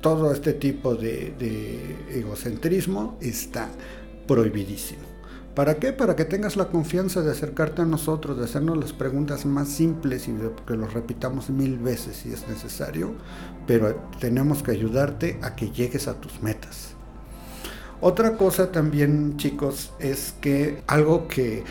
todo 0.00 0.32
este 0.32 0.52
tipo 0.52 0.94
de, 0.94 1.96
egocentrismo 2.10 3.18
está 3.20 3.68
prohibidísimo. 4.26 5.02
¿Para 5.54 5.74
qué? 5.74 5.92
Para 5.92 6.14
que 6.14 6.24
tengas 6.24 6.56
la 6.56 6.68
confianza 6.68 7.20
de 7.22 7.32
acercarte 7.32 7.82
a 7.82 7.84
nosotros, 7.84 8.38
de 8.38 8.44
hacernos 8.44 8.76
las 8.76 8.92
preguntas 8.92 9.44
más 9.44 9.68
simples 9.68 10.28
y 10.28 10.34
que 10.64 10.74
los 10.74 10.94
repitamos 10.94 11.50
mil 11.50 11.78
veces 11.78 12.18
si 12.18 12.32
es 12.32 12.46
necesario, 12.46 13.14
pero 13.66 13.96
tenemos 14.20 14.62
que 14.62 14.70
ayudarte 14.70 15.40
a 15.42 15.56
que 15.56 15.70
llegues 15.70 16.06
a 16.06 16.20
tus 16.20 16.40
metas. 16.42 16.94
Otra 18.00 18.36
cosa 18.36 18.70
también, 18.70 19.36
chicos, 19.36 19.92
es 19.98 20.32
que 20.40 20.84
algo 20.86 21.26
que 21.26 21.64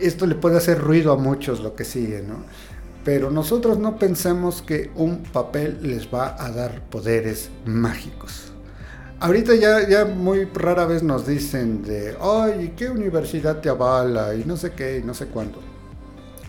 esto 0.00 0.26
le 0.26 0.34
puede 0.34 0.56
hacer 0.56 0.78
ruido 0.78 1.12
a 1.12 1.16
muchos 1.16 1.60
lo 1.60 1.74
que 1.74 1.84
sigue, 1.84 2.22
¿no? 2.22 2.44
Pero 3.04 3.30
nosotros 3.30 3.78
no 3.78 3.98
pensemos 3.98 4.62
que 4.62 4.90
un 4.94 5.22
papel 5.22 5.78
les 5.82 6.12
va 6.12 6.36
a 6.38 6.50
dar 6.50 6.82
poderes 6.82 7.50
mágicos. 7.64 8.52
Ahorita 9.20 9.54
ya, 9.54 9.86
ya 9.88 10.04
muy 10.04 10.44
rara 10.46 10.86
vez 10.86 11.02
nos 11.02 11.26
dicen 11.26 11.82
de, 11.82 12.16
ay, 12.20 12.74
¿qué 12.76 12.88
universidad 12.88 13.60
te 13.60 13.68
avala? 13.68 14.34
Y 14.34 14.44
no 14.44 14.56
sé 14.56 14.72
qué, 14.72 14.98
y 14.98 15.02
no 15.02 15.14
sé 15.14 15.26
cuándo. 15.26 15.60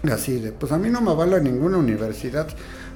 Así 0.10 0.40
de, 0.40 0.52
pues 0.52 0.72
a 0.72 0.78
mí 0.78 0.90
no 0.90 1.02
me 1.02 1.12
avala 1.12 1.40
ninguna 1.40 1.78
universidad, 1.78 2.48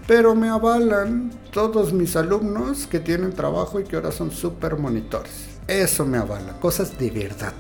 pero 0.08 0.34
me 0.34 0.50
avalan 0.50 1.32
todos 1.52 1.94
mis 1.94 2.16
alumnos 2.16 2.88
que 2.88 3.00
tienen 3.00 3.34
trabajo 3.34 3.80
y 3.80 3.84
que 3.84 3.96
ahora 3.96 4.12
son 4.12 4.32
super 4.32 4.78
monitores. 4.78 5.34
Eso 5.68 6.06
me 6.06 6.18
avala, 6.18 6.54
cosas 6.60 6.98
de 6.98 7.12
verdad. 7.12 7.54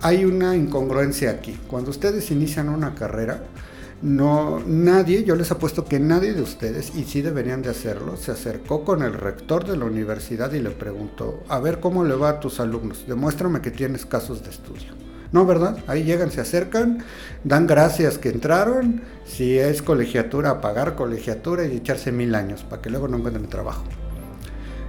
Hay 0.00 0.24
una 0.24 0.54
incongruencia 0.54 1.30
aquí. 1.30 1.58
Cuando 1.66 1.90
ustedes 1.90 2.30
inician 2.30 2.68
una 2.68 2.94
carrera, 2.94 3.42
no 4.00 4.62
nadie, 4.64 5.24
yo 5.24 5.34
les 5.34 5.50
apuesto 5.50 5.84
que 5.84 5.98
nadie 5.98 6.34
de 6.34 6.42
ustedes, 6.42 6.94
y 6.94 7.04
sí 7.04 7.20
deberían 7.20 7.62
de 7.62 7.70
hacerlo, 7.70 8.16
se 8.16 8.30
acercó 8.30 8.84
con 8.84 9.02
el 9.02 9.12
rector 9.12 9.66
de 9.66 9.76
la 9.76 9.86
universidad 9.86 10.52
y 10.52 10.60
le 10.60 10.70
preguntó, 10.70 11.42
a 11.48 11.58
ver 11.58 11.80
cómo 11.80 12.04
le 12.04 12.14
va 12.14 12.28
a 12.28 12.40
tus 12.40 12.60
alumnos, 12.60 13.06
demuéstrame 13.08 13.60
que 13.60 13.72
tienes 13.72 14.06
casos 14.06 14.44
de 14.44 14.50
estudio. 14.50 14.92
No, 15.32 15.44
¿verdad? 15.44 15.78
Ahí 15.88 16.04
llegan, 16.04 16.30
se 16.30 16.40
acercan, 16.40 17.04
dan 17.44 17.66
gracias 17.66 18.18
que 18.18 18.30
entraron, 18.30 19.02
si 19.26 19.58
es 19.58 19.82
colegiatura, 19.82 20.60
pagar 20.60 20.94
colegiatura 20.94 21.66
y 21.66 21.76
echarse 21.76 22.12
mil 22.12 22.34
años 22.34 22.62
para 22.62 22.80
que 22.80 22.88
luego 22.88 23.08
no 23.08 23.18
encuentren 23.18 23.48
trabajo. 23.48 23.82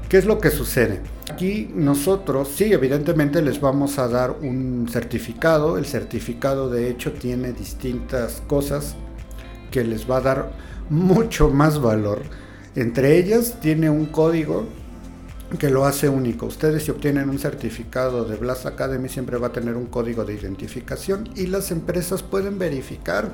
¿Qué 0.08 0.18
es 0.18 0.26
lo 0.26 0.40
que 0.40 0.50
sucede? 0.50 1.02
Aquí 1.30 1.70
nosotros, 1.76 2.50
sí, 2.56 2.74
evidentemente 2.74 3.42
les 3.42 3.62
vamos 3.62 4.00
a 4.00 4.08
dar 4.08 4.32
un 4.42 4.88
certificado. 4.92 5.78
El 5.78 5.86
certificado 5.86 6.70
de 6.70 6.90
hecho 6.90 7.14
tiene 7.14 7.54
distintas 7.54 8.42
cosas 8.48 8.96
que 9.70 9.84
les 9.84 10.10
va 10.10 10.18
a 10.18 10.22
dar 10.22 10.52
mucho 10.90 11.50
más 11.50 11.80
valor. 11.80 12.24
Entre 12.76 13.18
ellas 13.18 13.60
tiene 13.62 13.92
un 13.92 14.08
código 14.08 14.66
que 15.60 15.70
lo 15.70 15.86
hace 15.86 16.10
único. 16.10 16.48
Ustedes 16.48 16.84
si 16.84 16.92
obtienen 16.92 17.30
un 17.30 17.38
certificado 17.38 18.26
de 18.26 18.36
Blast 18.36 18.66
Academy 18.66 19.08
siempre 19.08 19.38
va 19.38 19.48
a 19.48 19.52
tener 19.52 19.76
un 19.76 19.86
código 19.86 20.26
de 20.26 20.34
identificación 20.34 21.30
y 21.36 21.46
las 21.46 21.70
empresas 21.70 22.24
pueden 22.24 22.58
verificar 22.58 23.34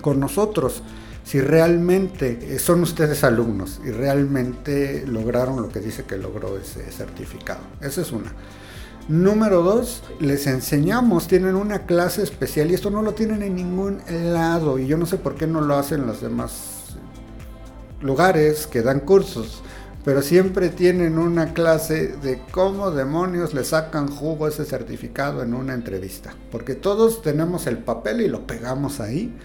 con 0.00 0.18
nosotros 0.18 0.82
si 1.26 1.40
realmente 1.40 2.56
son 2.60 2.82
ustedes 2.82 3.24
alumnos 3.24 3.80
y 3.84 3.90
realmente 3.90 5.04
lograron 5.06 5.60
lo 5.60 5.68
que 5.68 5.80
dice 5.80 6.04
que 6.04 6.16
logró 6.16 6.56
ese 6.56 6.88
certificado. 6.92 7.58
Esa 7.80 8.02
es 8.02 8.12
una. 8.12 8.32
Número 9.08 9.62
dos, 9.62 10.04
les 10.20 10.46
enseñamos, 10.46 11.26
tienen 11.26 11.56
una 11.56 11.80
clase 11.80 12.22
especial 12.22 12.70
y 12.70 12.74
esto 12.74 12.90
no 12.90 13.02
lo 13.02 13.14
tienen 13.14 13.42
en 13.42 13.56
ningún 13.56 14.00
lado 14.08 14.78
y 14.78 14.86
yo 14.86 14.96
no 14.96 15.04
sé 15.04 15.16
por 15.16 15.34
qué 15.34 15.48
no 15.48 15.60
lo 15.60 15.76
hacen 15.76 16.06
los 16.06 16.20
demás 16.20 16.96
lugares 18.00 18.68
que 18.68 18.82
dan 18.82 19.00
cursos 19.00 19.62
pero 20.06 20.22
siempre 20.22 20.68
tienen 20.68 21.18
una 21.18 21.52
clase 21.52 22.14
de 22.22 22.40
cómo 22.52 22.92
demonios 22.92 23.52
le 23.52 23.64
sacan 23.64 24.06
jugo 24.06 24.46
ese 24.46 24.64
certificado 24.64 25.42
en 25.42 25.52
una 25.52 25.74
entrevista. 25.74 26.32
Porque 26.52 26.76
todos 26.76 27.22
tenemos 27.22 27.66
el 27.66 27.78
papel 27.78 28.20
y 28.20 28.28
lo 28.28 28.46
pegamos 28.46 29.00
ahí. 29.00 29.36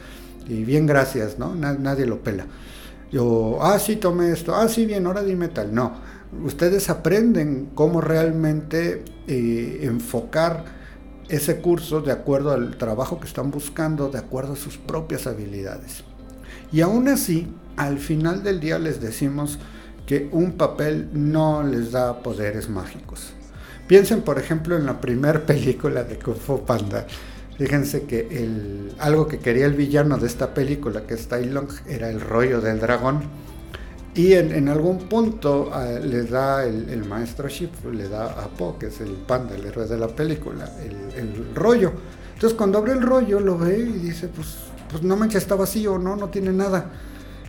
Y 0.48 0.64
bien, 0.64 0.86
gracias, 0.86 1.38
¿no? 1.40 1.56
Nadie 1.56 2.06
lo 2.06 2.22
pela. 2.22 2.46
Yo, 3.12 3.60
ah, 3.62 3.78
sí, 3.80 3.98
tomé 3.98 4.32
esto. 4.32 4.56
Ah, 4.56 4.68
sí, 4.68 4.86
bien, 4.86 5.06
ahora 5.06 5.24
dime 5.24 5.50
tal. 5.50 5.74
No. 5.74 5.94
Ustedes 6.44 6.90
aprenden 6.90 7.72
cómo 7.76 8.00
realmente 8.00 9.04
eh, 9.28 9.80
enfocar 9.84 10.64
ese 11.28 11.62
curso 11.62 12.02
de 12.02 12.12
acuerdo 12.12 12.52
al 12.52 12.78
trabajo 12.78 13.20
que 13.20 13.28
están 13.28 13.52
buscando, 13.52 14.10
de 14.10 14.18
acuerdo 14.18 14.54
a 14.54 14.58
sus 14.58 14.78
propias 14.78 15.28
habilidades. 15.28 16.04
Y 16.72 16.82
aún 16.82 17.08
así, 17.08 17.54
al 17.76 18.00
final 18.00 18.44
del 18.44 18.60
día 18.60 18.80
les 18.80 19.02
decimos, 19.02 19.60
que 20.06 20.28
un 20.32 20.54
papel 20.54 21.10
no 21.14 21.64
les 21.64 21.92
da 21.92 22.22
poderes 22.22 22.70
mágicos. 22.70 23.34
Piensen, 23.88 24.22
por 24.22 24.40
ejemplo, 24.40 24.76
en 24.76 24.86
la 24.86 25.00
primera 25.00 25.40
película 25.46 26.04
de 26.04 26.20
Kung 26.20 26.36
Fu 26.36 26.66
Panda. 26.66 27.06
Fíjense 27.62 28.06
que 28.06 28.89
algo 28.98 29.27
que 29.27 29.38
quería 29.38 29.68
el 29.68 29.75
villano 29.75 30.18
de 30.18 30.25
esta 30.25 30.51
película, 30.51 31.06
que 31.06 31.13
es 31.13 31.27
Tai 31.27 31.46
Long, 31.46 31.70
era 31.88 32.10
el 32.10 32.20
rollo 32.20 32.60
del 32.60 32.80
dragón. 32.80 33.22
Y 34.15 34.34
en, 34.34 34.68
algún 34.68 34.98
punto 35.08 35.70
ah, 35.72 35.86
le 35.86 36.24
da 36.24 36.65
el, 36.65 37.06
maestro 37.06 37.48
Ship, 37.48 37.70
le 37.94 38.10
da 38.10 38.32
a 38.32 38.48
Po, 38.48 38.80
que 38.80 38.88
es 38.88 39.00
el 39.01 39.12
panda, 39.12 39.53
el 39.53 39.63
héroe 39.63 39.86
de 39.86 39.96
la 39.96 40.08
película, 40.08 40.72
el, 40.84 41.53
rollo. 41.53 41.94
Entonces 42.34 42.58
cuando 42.58 42.80
abre 42.80 42.94
el 42.94 43.01
rollo 43.03 43.39
lo 43.39 43.60
ve 43.60 43.77
y 43.77 44.08
dice, 44.08 44.27
pues, 44.27 44.56
pues 44.89 45.03
no 45.03 45.15
manches, 45.15 45.44
está 45.44 45.53
vacío, 45.53 46.00
no, 46.00 46.15
no 46.15 46.30
tiene 46.30 46.51
nada. 46.51 46.89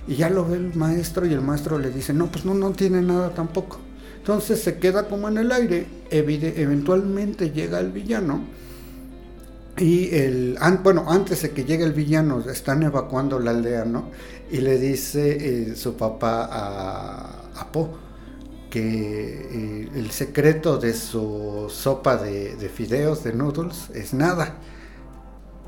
Y 0.07 0.17
ya 0.17 0.29
lo 0.29 0.47
ve 0.47 0.59
el 0.59 0.75
maestro 0.75 1.25
y 1.25 1.33
el 1.33 1.41
maestro 1.41 1.79
le 1.79 1.91
dice, 1.91 2.13
no, 2.13 2.27
pues 2.27 2.45
no, 2.45 2.53
no 2.53 2.73
tiene 2.73 3.01
nada 3.01 3.31
tampoco. 3.31 3.79
Entonces 4.19 4.61
se 4.61 4.77
queda 4.77 5.09
como 5.09 5.29
en 5.29 5.39
el 5.39 5.51
aire, 5.53 5.87
eventualmente 6.11 7.51
llega 7.51 7.81
el 7.81 7.93
villano 7.93 8.61
y 9.79 10.15
el, 10.15 10.59
bueno, 10.83 11.07
antes 11.09 11.43
de 11.43 11.51
que 11.51 11.65
llegue 11.65 11.85
el 11.85 11.93
villano, 11.93 12.41
están 12.41 12.83
evacuando 12.83 13.39
la 13.39 13.53
aldea, 13.53 13.85
¿no? 13.85 14.11
Y 14.51 14.59
le 14.59 14.79
dice 14.79 15.71
eh, 15.71 15.77
su 15.77 15.97
papá 15.97 16.49
a, 16.51 17.61
a 17.61 17.73
Po 17.73 17.99
que 18.71 18.81
eh, 18.81 19.89
el 19.95 20.11
secreto 20.11 20.79
de 20.79 20.95
su 20.95 21.69
sopa 21.71 22.17
de 22.17 22.71
fideos, 22.75 23.23
de 23.25 23.35
noodles, 23.35 23.91
es 23.95 24.15
nada. 24.15 24.57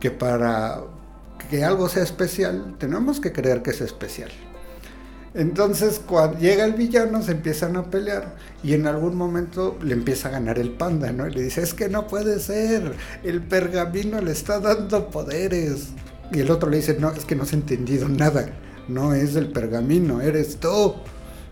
Que 0.01 0.11
para 0.11 0.83
que 1.51 1.65
algo 1.65 1.89
sea 1.89 2.03
especial, 2.03 2.77
tenemos 2.79 3.21
que 3.21 3.33
creer 3.33 3.63
que 3.63 3.71
es 3.71 3.81
especial. 3.81 4.31
Entonces, 5.35 6.01
cuando 6.05 6.39
llega 6.39 6.65
el 6.65 6.75
villano, 6.75 7.21
se 7.21 7.33
empiezan 7.33 7.77
a 7.77 7.91
pelear 7.91 8.37
y 8.63 8.75
en 8.75 8.87
algún 8.87 9.17
momento 9.17 9.77
le 9.83 9.93
empieza 9.93 10.29
a 10.29 10.31
ganar 10.31 10.61
el 10.61 10.71
panda, 10.71 11.13
¿no? 11.13 11.27
Y 11.27 11.33
le 11.33 11.43
dice, 11.43 11.61
es 11.61 11.75
que 11.75 11.89
no 11.89 12.07
puede 12.07 12.39
ser, 12.39 12.95
el 13.25 13.43
pergamino 13.43 14.21
le 14.21 14.31
está 14.31 14.61
dando 14.61 15.11
poderes. 15.11 15.89
Y 16.33 16.41
el 16.41 16.51
otro 16.53 16.71
le 16.71 16.77
dice, 16.77 16.97
no, 17.01 17.11
es 17.11 17.25
que 17.25 17.35
no 17.35 17.43
has 17.43 17.53
entendido 17.53 18.09
nada, 18.09 18.47
no 18.87 19.13
es 19.13 19.35
el 19.35 19.49
pergamino, 19.49 20.21
eres 20.21 20.59
tú. 20.59 20.95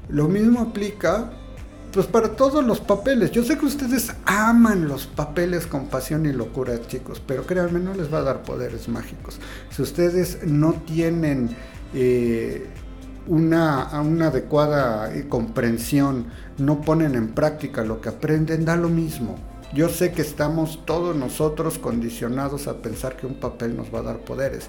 Lo 0.08 0.28
mismo 0.28 0.60
aplica 0.60 1.32
pues 1.92 2.06
para 2.06 2.36
todos 2.36 2.64
los 2.64 2.80
papeles. 2.80 3.32
Yo 3.32 3.44
sé 3.44 3.58
que 3.58 3.66
ustedes 3.66 4.12
aman 4.24 4.88
los 4.88 5.06
papeles 5.06 5.66
con 5.66 5.88
pasión 5.88 6.24
y 6.24 6.32
locura, 6.32 6.80
chicos, 6.86 7.20
pero 7.26 7.44
créanme, 7.44 7.80
no 7.80 7.94
les 7.94 8.12
va 8.12 8.18
a 8.18 8.22
dar 8.22 8.42
poderes 8.42 8.88
mágicos. 8.88 9.38
Si 9.70 9.82
ustedes 9.82 10.38
no 10.46 10.72
tienen 10.86 11.50
eh, 11.94 12.66
una, 13.26 14.00
una 14.00 14.28
adecuada 14.28 15.14
eh, 15.14 15.26
comprensión, 15.28 16.26
no 16.58 16.80
ponen 16.80 17.14
en 17.14 17.28
práctica 17.28 17.84
lo 17.84 18.00
que 18.00 18.08
aprenden, 18.08 18.64
da 18.64 18.76
lo 18.76 18.88
mismo. 18.88 19.36
Yo 19.74 19.88
sé 19.88 20.12
que 20.12 20.22
estamos 20.22 20.84
todos 20.84 21.16
nosotros 21.16 21.78
condicionados 21.78 22.68
a 22.68 22.82
pensar 22.82 23.16
que 23.16 23.26
un 23.26 23.34
papel 23.34 23.76
nos 23.76 23.92
va 23.92 24.00
a 24.00 24.02
dar 24.02 24.18
poderes, 24.18 24.66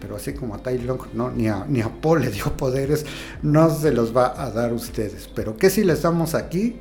pero 0.00 0.16
así 0.16 0.32
como 0.34 0.54
a 0.54 0.58
Tai 0.58 0.78
Long, 0.78 1.00
no, 1.12 1.30
ni 1.30 1.48
a, 1.48 1.64
ni 1.66 1.80
a 1.80 1.90
le 2.20 2.30
dio 2.30 2.56
poderes, 2.56 3.04
no 3.42 3.68
se 3.70 3.90
los 3.92 4.16
va 4.16 4.40
a 4.40 4.50
dar 4.50 4.72
ustedes. 4.72 5.28
Pero 5.34 5.56
¿qué 5.56 5.70
si 5.70 5.82
les 5.82 6.02
damos 6.02 6.34
aquí? 6.34 6.76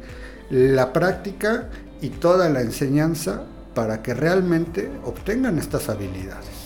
La 0.49 0.93
práctica 0.93 1.69
y 2.01 2.09
toda 2.09 2.49
la 2.49 2.61
enseñanza 2.61 3.43
para 3.73 4.03
que 4.03 4.13
realmente 4.13 4.91
obtengan 5.03 5.57
estas 5.57 5.89
habilidades. 5.89 6.62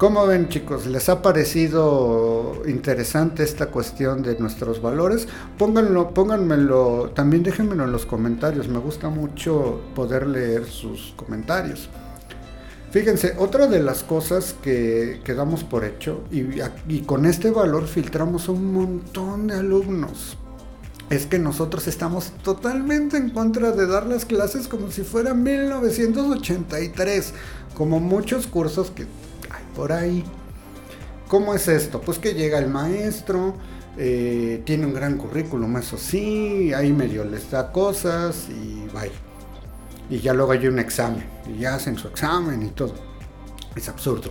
¿Cómo 0.00 0.26
ven 0.26 0.48
chicos? 0.48 0.86
¿Les 0.86 1.10
ha 1.10 1.20
parecido 1.20 2.62
interesante 2.66 3.42
esta 3.42 3.66
cuestión 3.66 4.22
de 4.22 4.38
nuestros 4.38 4.80
valores? 4.80 5.28
Pónganlo, 5.58 6.14
pónganmelo, 6.14 7.10
también 7.14 7.42
déjenmelo 7.42 7.84
en 7.84 7.92
los 7.92 8.06
comentarios, 8.06 8.66
me 8.66 8.78
gusta 8.78 9.10
mucho 9.10 9.82
poder 9.94 10.26
leer 10.26 10.64
sus 10.64 11.12
comentarios. 11.16 11.90
Fíjense, 12.90 13.34
otra 13.36 13.66
de 13.66 13.82
las 13.82 14.02
cosas 14.02 14.56
que, 14.62 15.20
damos 15.36 15.64
por 15.64 15.84
hecho, 15.84 16.22
y, 16.30 17.00
con 17.00 17.26
este 17.26 17.50
valor 17.50 17.86
filtramos 17.86 18.48
un 18.48 18.72
montón 18.72 19.48
de 19.48 19.56
alumnos, 19.56 20.38
es 21.10 21.26
que 21.26 21.38
nosotros 21.38 21.86
estamos 21.88 22.32
totalmente 22.42 23.18
en 23.18 23.28
contra 23.28 23.72
de 23.72 23.86
dar 23.86 24.06
las 24.06 24.24
clases 24.24 24.66
como 24.66 24.90
si 24.90 25.02
fuera 25.02 25.34
1983, 25.34 27.34
como 27.74 28.00
muchos 28.00 28.46
cursos 28.46 28.90
que 28.90 29.04
por 29.80 29.94
ahí. 29.94 30.22
¿Cómo 31.26 31.54
es 31.54 31.66
esto? 31.66 32.02
Pues 32.02 32.18
que 32.18 32.34
llega 32.34 32.58
el 32.58 32.68
maestro, 32.68 33.54
eh, 33.96 34.60
tiene 34.66 34.84
un 34.84 34.92
gran 34.92 35.16
currículum, 35.16 35.74
eso 35.78 35.96
sí, 35.96 36.74
ahí 36.74 36.92
medio 36.92 37.24
les 37.24 37.50
da 37.50 37.72
cosas 37.72 38.48
y 38.50 38.86
bye 38.92 39.10
y 40.10 40.18
ya 40.18 40.34
luego 40.34 40.52
hay 40.52 40.66
un 40.66 40.78
examen, 40.78 41.24
y 41.48 41.60
ya 41.60 41.76
hacen 41.76 41.96
su 41.96 42.08
examen 42.08 42.62
y 42.62 42.68
todo. 42.68 42.92
Es 43.74 43.88
absurdo. 43.88 44.30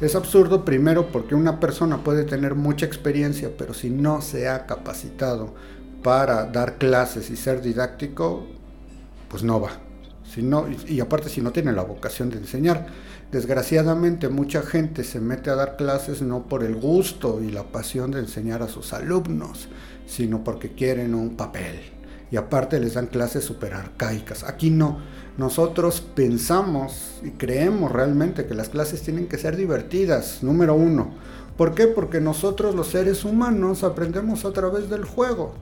Es 0.00 0.14
absurdo 0.14 0.64
primero 0.64 1.12
porque 1.12 1.34
una 1.34 1.60
persona 1.60 1.98
puede 1.98 2.24
tener 2.24 2.54
mucha 2.54 2.86
experiencia, 2.86 3.50
pero 3.58 3.74
si 3.74 3.90
no 3.90 4.22
se 4.22 4.48
ha 4.48 4.64
capacitado 4.64 5.52
para 6.02 6.46
dar 6.46 6.78
clases 6.78 7.28
y 7.28 7.36
ser 7.36 7.60
didáctico, 7.60 8.46
pues 9.28 9.42
no 9.42 9.60
va. 9.60 9.87
Y 10.86 11.00
aparte 11.00 11.28
si 11.28 11.40
no 11.40 11.52
tiene 11.52 11.72
la 11.72 11.82
vocación 11.82 12.30
de 12.30 12.38
enseñar. 12.38 12.86
Desgraciadamente 13.32 14.28
mucha 14.28 14.62
gente 14.62 15.04
se 15.04 15.20
mete 15.20 15.50
a 15.50 15.54
dar 15.54 15.76
clases 15.76 16.22
no 16.22 16.44
por 16.48 16.64
el 16.64 16.76
gusto 16.76 17.42
y 17.42 17.50
la 17.50 17.64
pasión 17.64 18.10
de 18.10 18.20
enseñar 18.20 18.62
a 18.62 18.68
sus 18.68 18.92
alumnos, 18.92 19.68
sino 20.06 20.44
porque 20.44 20.72
quieren 20.72 21.14
un 21.14 21.36
papel 21.36 21.98
y 22.30 22.36
aparte 22.36 22.78
les 22.80 22.94
dan 22.94 23.06
clases 23.06 23.44
súper 23.44 23.74
arcaicas. 23.74 24.44
Aquí 24.44 24.70
no. 24.70 24.98
Nosotros 25.36 26.00
pensamos 26.00 27.20
y 27.22 27.30
creemos 27.30 27.92
realmente 27.92 28.46
que 28.46 28.54
las 28.54 28.68
clases 28.68 29.02
tienen 29.02 29.28
que 29.28 29.38
ser 29.38 29.56
divertidas, 29.56 30.42
número 30.42 30.74
uno. 30.74 31.14
¿Por 31.56 31.74
qué? 31.74 31.86
Porque 31.86 32.20
nosotros 32.20 32.74
los 32.74 32.88
seres 32.88 33.24
humanos 33.24 33.84
aprendemos 33.84 34.44
a 34.44 34.52
través 34.52 34.90
del 34.90 35.04
juego. 35.04 35.54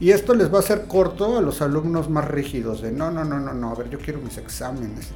Y 0.00 0.10
esto 0.10 0.34
les 0.34 0.52
va 0.52 0.58
a 0.58 0.60
hacer 0.60 0.86
corto 0.86 1.38
a 1.38 1.40
los 1.40 1.62
alumnos 1.62 2.10
más 2.10 2.26
rígidos 2.26 2.82
de 2.82 2.90
no, 2.90 3.10
no, 3.10 3.24
no, 3.24 3.38
no, 3.38 3.54
no, 3.54 3.70
a 3.70 3.74
ver, 3.74 3.90
yo 3.90 3.98
quiero 3.98 4.20
mis 4.20 4.38
exámenes. 4.38 5.10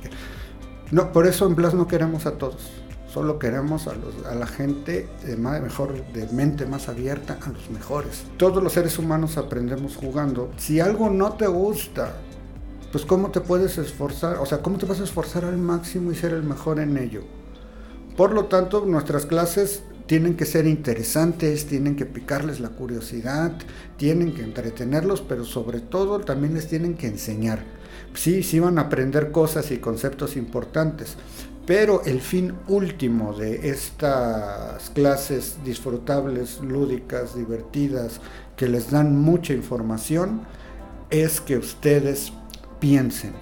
No, 0.90 1.12
por 1.12 1.26
eso 1.26 1.46
en 1.46 1.54
Blas 1.54 1.74
no 1.74 1.86
queremos 1.86 2.26
a 2.26 2.32
todos. 2.32 2.70
Solo 3.12 3.38
queremos 3.38 3.88
a, 3.88 3.94
los, 3.94 4.26
a 4.26 4.34
la 4.34 4.46
gente 4.46 5.08
de 5.24 5.36
mejor, 5.36 6.06
de 6.12 6.26
mente 6.28 6.66
más 6.66 6.88
abierta, 6.88 7.38
a 7.44 7.48
los 7.48 7.70
mejores. 7.70 8.24
Todos 8.36 8.62
los 8.62 8.72
seres 8.72 8.98
humanos 8.98 9.36
aprendemos 9.36 9.96
jugando. 9.96 10.50
Si 10.58 10.78
algo 10.78 11.10
no 11.10 11.32
te 11.32 11.46
gusta, 11.46 12.14
pues 12.92 13.04
cómo 13.04 13.30
te 13.30 13.40
puedes 13.40 13.78
esforzar, 13.78 14.36
o 14.38 14.46
sea, 14.46 14.58
cómo 14.58 14.78
te 14.78 14.86
vas 14.86 15.00
a 15.00 15.04
esforzar 15.04 15.44
al 15.44 15.58
máximo 15.58 16.12
y 16.12 16.14
ser 16.14 16.32
el 16.32 16.42
mejor 16.42 16.80
en 16.80 16.96
ello. 16.96 17.22
Por 18.16 18.32
lo 18.32 18.46
tanto, 18.46 18.84
nuestras 18.86 19.26
clases 19.26 19.82
tienen 20.08 20.36
que 20.36 20.46
ser 20.46 20.66
interesantes, 20.66 21.66
tienen 21.66 21.94
que 21.94 22.06
picarles 22.06 22.60
la 22.60 22.70
curiosidad, 22.70 23.52
tienen 23.98 24.32
que 24.32 24.42
entretenerlos, 24.42 25.20
pero 25.20 25.44
sobre 25.44 25.80
todo 25.80 26.20
también 26.20 26.54
les 26.54 26.66
tienen 26.66 26.94
que 26.94 27.08
enseñar. 27.08 27.62
Sí, 28.14 28.42
sí 28.42 28.58
van 28.58 28.78
a 28.78 28.82
aprender 28.82 29.30
cosas 29.32 29.70
y 29.70 29.76
conceptos 29.76 30.36
importantes, 30.36 31.16
pero 31.66 32.02
el 32.06 32.22
fin 32.22 32.54
último 32.68 33.34
de 33.34 33.68
estas 33.68 34.88
clases 34.90 35.58
disfrutables, 35.62 36.60
lúdicas, 36.62 37.36
divertidas, 37.36 38.22
que 38.56 38.66
les 38.66 38.90
dan 38.90 39.14
mucha 39.14 39.52
información, 39.52 40.40
es 41.10 41.42
que 41.42 41.58
ustedes 41.58 42.32
piensen, 42.80 43.34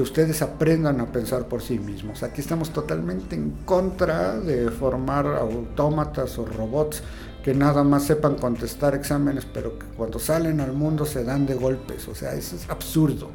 que 0.00 0.04
ustedes 0.04 0.40
aprendan 0.40 0.98
a 1.02 1.12
pensar 1.12 1.46
por 1.46 1.60
sí 1.60 1.78
mismos. 1.78 2.22
Aquí 2.22 2.40
estamos 2.40 2.70
totalmente 2.70 3.36
en 3.36 3.50
contra 3.66 4.40
de 4.40 4.70
formar 4.70 5.26
autómatas 5.26 6.38
o 6.38 6.46
robots 6.46 7.02
que 7.44 7.52
nada 7.52 7.84
más 7.84 8.04
sepan 8.04 8.36
contestar 8.36 8.94
exámenes, 8.94 9.44
pero 9.44 9.78
que 9.78 9.84
cuando 9.98 10.18
salen 10.18 10.60
al 10.60 10.72
mundo 10.72 11.04
se 11.04 11.22
dan 11.22 11.44
de 11.44 11.52
golpes. 11.52 12.08
O 12.08 12.14
sea, 12.14 12.32
eso 12.32 12.56
es 12.56 12.70
absurdo. 12.70 13.28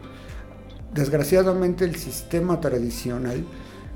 Desgraciadamente 0.92 1.86
el 1.86 1.98
sistema 1.98 2.60
tradicional 2.60 3.46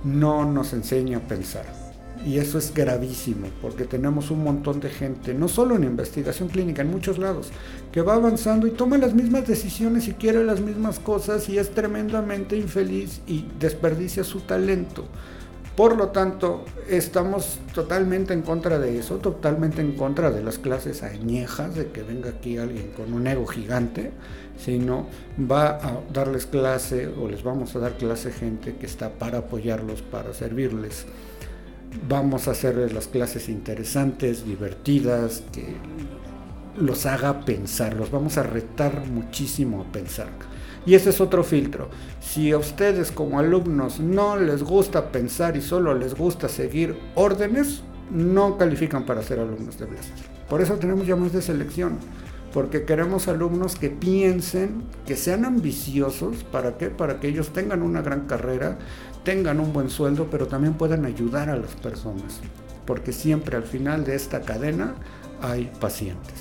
no 0.03 0.45
nos 0.45 0.71
enseña 0.73 1.17
a 1.17 1.21
pensar. 1.21 1.88
Y 2.25 2.37
eso 2.37 2.57
es 2.57 2.73
gravísimo, 2.73 3.47
porque 3.61 3.85
tenemos 3.85 4.29
un 4.29 4.43
montón 4.43 4.81
de 4.81 4.89
gente, 4.89 5.33
no 5.33 5.47
solo 5.47 5.75
en 5.75 5.85
investigación 5.85 6.49
clínica, 6.49 6.81
en 6.81 6.91
muchos 6.91 7.17
lados, 7.17 7.49
que 7.93 8.01
va 8.01 8.15
avanzando 8.15 8.67
y 8.67 8.71
toma 8.71 8.97
las 8.97 9.13
mismas 9.13 9.47
decisiones 9.47 10.07
y 10.09 10.13
quiere 10.13 10.43
las 10.43 10.59
mismas 10.59 10.99
cosas 10.99 11.47
y 11.47 11.57
es 11.57 11.69
tremendamente 11.71 12.57
infeliz 12.57 13.21
y 13.25 13.45
desperdicia 13.57 14.25
su 14.25 14.41
talento. 14.41 15.05
Por 15.77 15.95
lo 15.95 16.09
tanto, 16.09 16.65
estamos 16.89 17.57
totalmente 17.73 18.33
en 18.33 18.41
contra 18.41 18.79
de 18.79 18.99
eso, 18.99 19.15
totalmente 19.15 19.79
en 19.79 19.93
contra 19.93 20.29
de 20.29 20.43
las 20.43 20.59
clases 20.59 21.03
añejas, 21.03 21.73
de 21.73 21.87
que 21.87 22.03
venga 22.03 22.31
aquí 22.31 22.57
alguien 22.57 22.91
con 22.91 23.13
un 23.13 23.25
ego 23.27 23.45
gigante, 23.45 24.11
sino 24.57 25.07
va 25.49 25.69
a 25.69 26.01
darles 26.11 26.47
clase 26.47 27.07
o 27.07 27.29
les 27.29 27.43
vamos 27.43 27.77
a 27.77 27.79
dar 27.79 27.95
clase 27.95 28.33
gente 28.33 28.75
que 28.75 28.85
está 28.85 29.11
para 29.11 29.37
apoyarlos, 29.37 30.01
para 30.01 30.33
servirles 30.33 31.05
vamos 32.07 32.47
a 32.47 32.51
hacer 32.51 32.91
las 32.93 33.07
clases 33.07 33.49
interesantes, 33.49 34.45
divertidas, 34.45 35.43
que 35.51 35.75
los 36.77 37.05
haga 37.05 37.41
pensar, 37.41 37.95
los 37.95 38.11
vamos 38.11 38.37
a 38.37 38.43
retar 38.43 39.07
muchísimo 39.07 39.81
a 39.81 39.91
pensar. 39.91 40.29
Y 40.85 40.95
ese 40.95 41.09
es 41.09 41.21
otro 41.21 41.43
filtro. 41.43 41.89
Si 42.21 42.51
a 42.51 42.57
ustedes 42.57 43.11
como 43.11 43.39
alumnos 43.39 43.99
no 43.99 44.37
les 44.37 44.63
gusta 44.63 45.11
pensar 45.11 45.57
y 45.57 45.61
solo 45.61 45.93
les 45.93 46.15
gusta 46.15 46.47
seguir 46.47 46.97
órdenes, 47.15 47.83
no 48.11 48.57
califican 48.57 49.05
para 49.05 49.21
ser 49.21 49.39
alumnos 49.39 49.77
de 49.77 49.85
Blast. 49.85 50.09
Por 50.49 50.61
eso 50.61 50.75
tenemos 50.75 51.05
llamas 51.05 51.31
de 51.31 51.41
selección, 51.41 51.99
porque 52.53 52.85
queremos 52.85 53.27
alumnos 53.27 53.75
que 53.75 53.89
piensen, 53.89 54.83
que 55.05 55.15
sean 55.15 55.45
ambiciosos, 55.45 56.43
¿para 56.43 56.77
qué? 56.77 56.89
Para 56.89 57.19
que 57.19 57.27
ellos 57.27 57.49
tengan 57.49 57.83
una 57.83 58.01
gran 58.01 58.25
carrera, 58.25 58.79
tengan 59.29 59.59
un 59.59 59.71
buen 59.71 59.91
sueldo, 59.91 60.27
pero 60.31 60.47
también 60.47 60.73
puedan 60.73 61.05
ayudar 61.05 61.51
a 61.51 61.55
las 61.55 61.75
personas, 61.75 62.39
porque 62.87 63.13
siempre 63.13 63.57
al 63.57 63.61
final 63.61 64.03
de 64.03 64.15
esta 64.15 64.41
cadena 64.41 64.95
hay 65.39 65.71
pacientes. 65.79 66.33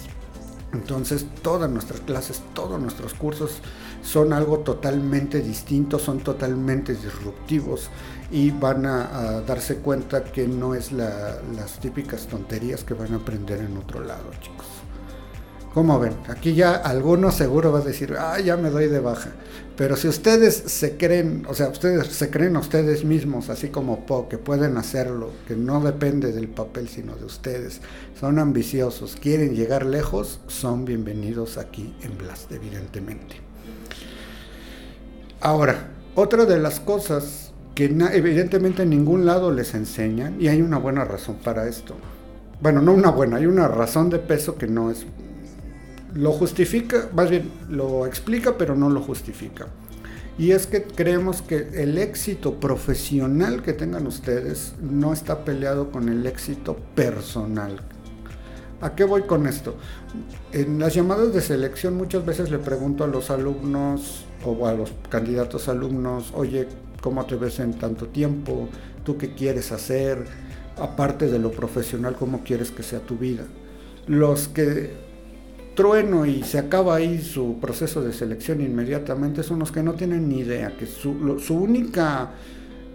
Entonces 0.72 1.26
todas 1.42 1.70
nuestras 1.70 2.00
clases, 2.00 2.42
todos 2.54 2.80
nuestros 2.80 3.12
cursos 3.12 3.60
son 4.02 4.32
algo 4.32 4.60
totalmente 4.60 5.42
distinto, 5.42 5.98
son 5.98 6.20
totalmente 6.20 6.94
disruptivos 6.94 7.90
y 8.30 8.52
van 8.52 8.86
a, 8.86 9.42
darse 9.42 9.76
cuenta 9.80 10.24
que 10.24 10.48
no 10.48 10.74
es 10.74 10.90
las 10.90 11.78
típicas 11.80 12.26
tonterías 12.26 12.84
que 12.84 12.94
van 12.94 13.12
a 13.12 13.16
aprender 13.16 13.60
en 13.60 13.76
otro 13.76 14.00
lado, 14.00 14.30
chicos. 14.40 14.77
¿Cómo 15.74 16.00
ven? 16.00 16.14
Aquí 16.28 16.54
ya 16.54 16.74
algunos 16.74 17.34
seguro 17.34 17.70
va 17.70 17.80
a 17.80 17.82
decir, 17.82 18.14
ah, 18.18 18.40
ya 18.40 18.56
me 18.56 18.70
doy 18.70 18.88
de 18.88 19.00
baja. 19.00 19.30
Pero 19.76 19.96
si 19.96 20.08
ustedes 20.08 20.54
se 20.54 20.96
creen, 20.96 21.44
o 21.48 21.54
sea, 21.54 21.68
ustedes 21.68 22.08
se 22.08 22.30
creen 22.30 22.56
a 22.56 22.60
ustedes 22.60 23.04
mismos, 23.04 23.48
así 23.48 23.68
como 23.68 24.06
Po, 24.06 24.28
que 24.28 24.38
pueden 24.38 24.76
hacerlo, 24.76 25.30
que 25.46 25.54
no 25.54 25.80
depende 25.80 26.32
del 26.32 26.48
papel, 26.48 26.88
sino 26.88 27.14
de 27.14 27.24
ustedes, 27.24 27.80
son 28.18 28.40
ambiciosos, 28.40 29.14
quieren 29.14 29.54
llegar 29.54 29.86
lejos, 29.86 30.40
son 30.48 30.84
bienvenidos 30.84 31.58
aquí 31.58 31.94
en 32.02 32.18
Blast, 32.18 32.50
evidentemente. 32.50 33.36
Ahora, 35.40 35.90
otra 36.16 36.44
de 36.44 36.58
las 36.58 36.80
cosas 36.80 37.52
que 37.76 37.84
evidentemente 37.84 38.82
en 38.82 38.90
ningún 38.90 39.26
lado 39.26 39.52
les 39.52 39.74
enseñan, 39.74 40.40
y 40.40 40.48
hay 40.48 40.60
una 40.60 40.78
buena 40.78 41.04
razón 41.04 41.36
para 41.44 41.68
esto. 41.68 41.94
Bueno, 42.60 42.82
no 42.82 42.92
una 42.92 43.10
buena, 43.10 43.36
hay 43.36 43.46
una 43.46 43.68
razón 43.68 44.10
de 44.10 44.18
peso 44.18 44.56
que 44.56 44.66
no 44.66 44.90
es 44.90 45.06
lo 46.14 46.32
justifica, 46.32 47.08
más 47.14 47.30
bien 47.30 47.50
lo 47.68 48.06
explica, 48.06 48.56
pero 48.56 48.74
no 48.74 48.88
lo 48.88 49.00
justifica. 49.00 49.66
Y 50.38 50.52
es 50.52 50.66
que 50.66 50.84
creemos 50.84 51.42
que 51.42 51.68
el 51.74 51.98
éxito 51.98 52.60
profesional 52.60 53.62
que 53.62 53.72
tengan 53.72 54.06
ustedes 54.06 54.74
no 54.80 55.12
está 55.12 55.44
peleado 55.44 55.90
con 55.90 56.08
el 56.08 56.24
éxito 56.26 56.76
personal. 56.94 57.80
¿A 58.80 58.94
qué 58.94 59.02
voy 59.02 59.22
con 59.22 59.48
esto? 59.48 59.74
En 60.52 60.78
las 60.78 60.94
llamadas 60.94 61.34
de 61.34 61.40
selección 61.40 61.96
muchas 61.96 62.24
veces 62.24 62.52
le 62.52 62.58
pregunto 62.58 63.02
a 63.02 63.08
los 63.08 63.30
alumnos 63.30 64.24
o 64.44 64.66
a 64.68 64.74
los 64.74 64.92
candidatos 65.08 65.68
alumnos, 65.68 66.30
oye, 66.32 66.68
¿cómo 67.00 67.26
te 67.26 67.34
ves 67.34 67.58
en 67.58 67.74
tanto 67.74 68.06
tiempo? 68.06 68.68
¿Tú 69.02 69.18
qué 69.18 69.34
quieres 69.34 69.72
hacer? 69.72 70.24
Aparte 70.76 71.26
de 71.26 71.40
lo 71.40 71.50
profesional, 71.50 72.14
¿cómo 72.16 72.44
quieres 72.44 72.70
que 72.70 72.84
sea 72.84 73.00
tu 73.00 73.18
vida? 73.18 73.42
Los 74.06 74.46
que 74.46 75.07
trueno 75.78 76.26
y 76.26 76.42
se 76.42 76.58
acaba 76.58 76.96
ahí 76.96 77.22
su 77.22 77.60
proceso 77.60 78.02
de 78.02 78.12
selección 78.12 78.60
inmediatamente 78.60 79.44
son 79.44 79.60
los 79.60 79.70
que 79.70 79.80
no 79.80 79.94
tienen 79.94 80.28
ni 80.28 80.40
idea, 80.40 80.76
que 80.76 80.86
su, 80.86 81.12
única, 81.54 82.30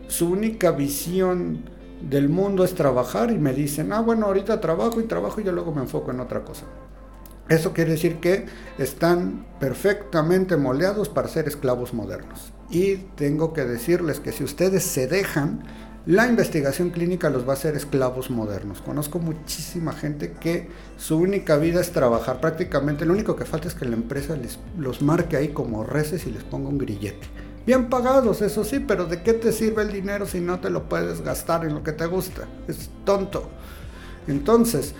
su 0.09 0.29
única 0.29 0.71
visión 0.71 1.61
del 2.01 2.27
mundo 2.27 2.65
es 2.65 2.75
trabajar 2.75 3.31
y 3.31 3.37
me 3.37 3.53
dicen, 3.53 3.93
ah, 3.93 4.01
bueno, 4.01 4.25
ahorita 4.25 4.59
trabajo 4.59 4.99
y 4.99 5.05
trabajo 5.05 5.39
y 5.39 5.45
yo 5.45 5.53
luego 5.53 5.73
me 5.73 5.79
enfoco 5.79 6.11
en 6.11 6.19
otra 6.19 6.43
cosa. 6.43 6.65
Eso 7.47 7.71
quiere 7.71 7.91
decir 7.91 8.17
que 8.17 8.47
están 8.77 9.45
perfectamente 9.61 10.57
moleados 10.57 11.07
para 11.07 11.29
ser 11.29 11.47
esclavos 11.47 11.93
modernos. 11.93 12.51
Y 12.69 12.97
tengo 13.15 13.53
que 13.53 13.63
decirles 13.63 14.19
que 14.19 14.33
si 14.33 14.43
ustedes 14.43 14.83
se 14.83 15.07
dejan, 15.07 15.63
la 16.05 16.27
investigación 16.27 16.89
clínica 16.89 17.29
los 17.29 17.47
va 17.47 17.51
a 17.51 17.53
hacer 17.53 17.77
esclavos 17.77 18.29
modernos. 18.29 18.81
Conozco 18.81 19.19
muchísima 19.19 19.93
gente 19.93 20.33
que 20.33 20.67
su 20.97 21.17
única 21.17 21.55
vida 21.55 21.79
es 21.79 21.91
trabajar. 21.91 22.41
Prácticamente 22.41 23.05
lo 23.05 23.13
único 23.13 23.37
que 23.37 23.45
falta 23.45 23.69
es 23.69 23.73
que 23.73 23.85
la 23.85 23.95
empresa 23.95 24.35
les, 24.35 24.59
los 24.77 25.01
marque 25.01 25.37
ahí 25.37 25.49
como 25.49 25.85
reces 25.85 26.27
y 26.27 26.31
les 26.31 26.43
ponga 26.43 26.67
un 26.67 26.77
grillete. 26.77 27.25
Bien 27.65 27.89
pagados, 27.89 28.41
eso 28.41 28.65
sí, 28.65 28.79
pero 28.79 29.05
¿de 29.05 29.23
qué 29.23 29.31
te 29.31 29.53
sirve 29.53 29.83
el 29.83 29.93
dinero 29.93 30.25
si 30.25 30.41
no 30.41 30.59
te 30.59 30.69
lo 30.69 30.89
puedes 30.89 31.21
gastar 31.21 31.63
en 31.63 31.73
lo 31.73 31.83
que 31.83 31.93
te 31.93 32.05
gusta? 32.05 32.49
Es 32.67 32.89
tonto. 33.05 33.49
Entonces, 34.27 34.93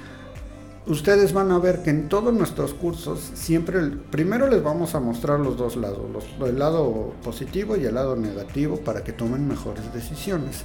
ustedes 0.85 1.31
van 1.31 1.51
a 1.51 1.59
ver 1.59 1.81
que 1.81 1.89
en 1.89 2.09
todos 2.09 2.33
nuestros 2.33 2.73
cursos 2.73 3.31
siempre, 3.33 3.79
primero 4.11 4.49
les 4.49 4.61
vamos 4.61 4.95
a 4.95 4.99
mostrar 4.99 5.39
los 5.39 5.57
dos 5.57 5.77
lados, 5.77 6.25
el 6.45 6.59
lado 6.59 7.13
positivo 7.23 7.77
y 7.77 7.85
el 7.85 7.95
lado 7.95 8.15
negativo 8.15 8.77
para 8.77 9.03
que 9.03 9.13
tomen 9.13 9.47
mejores 9.47 9.93
decisiones. 9.93 10.63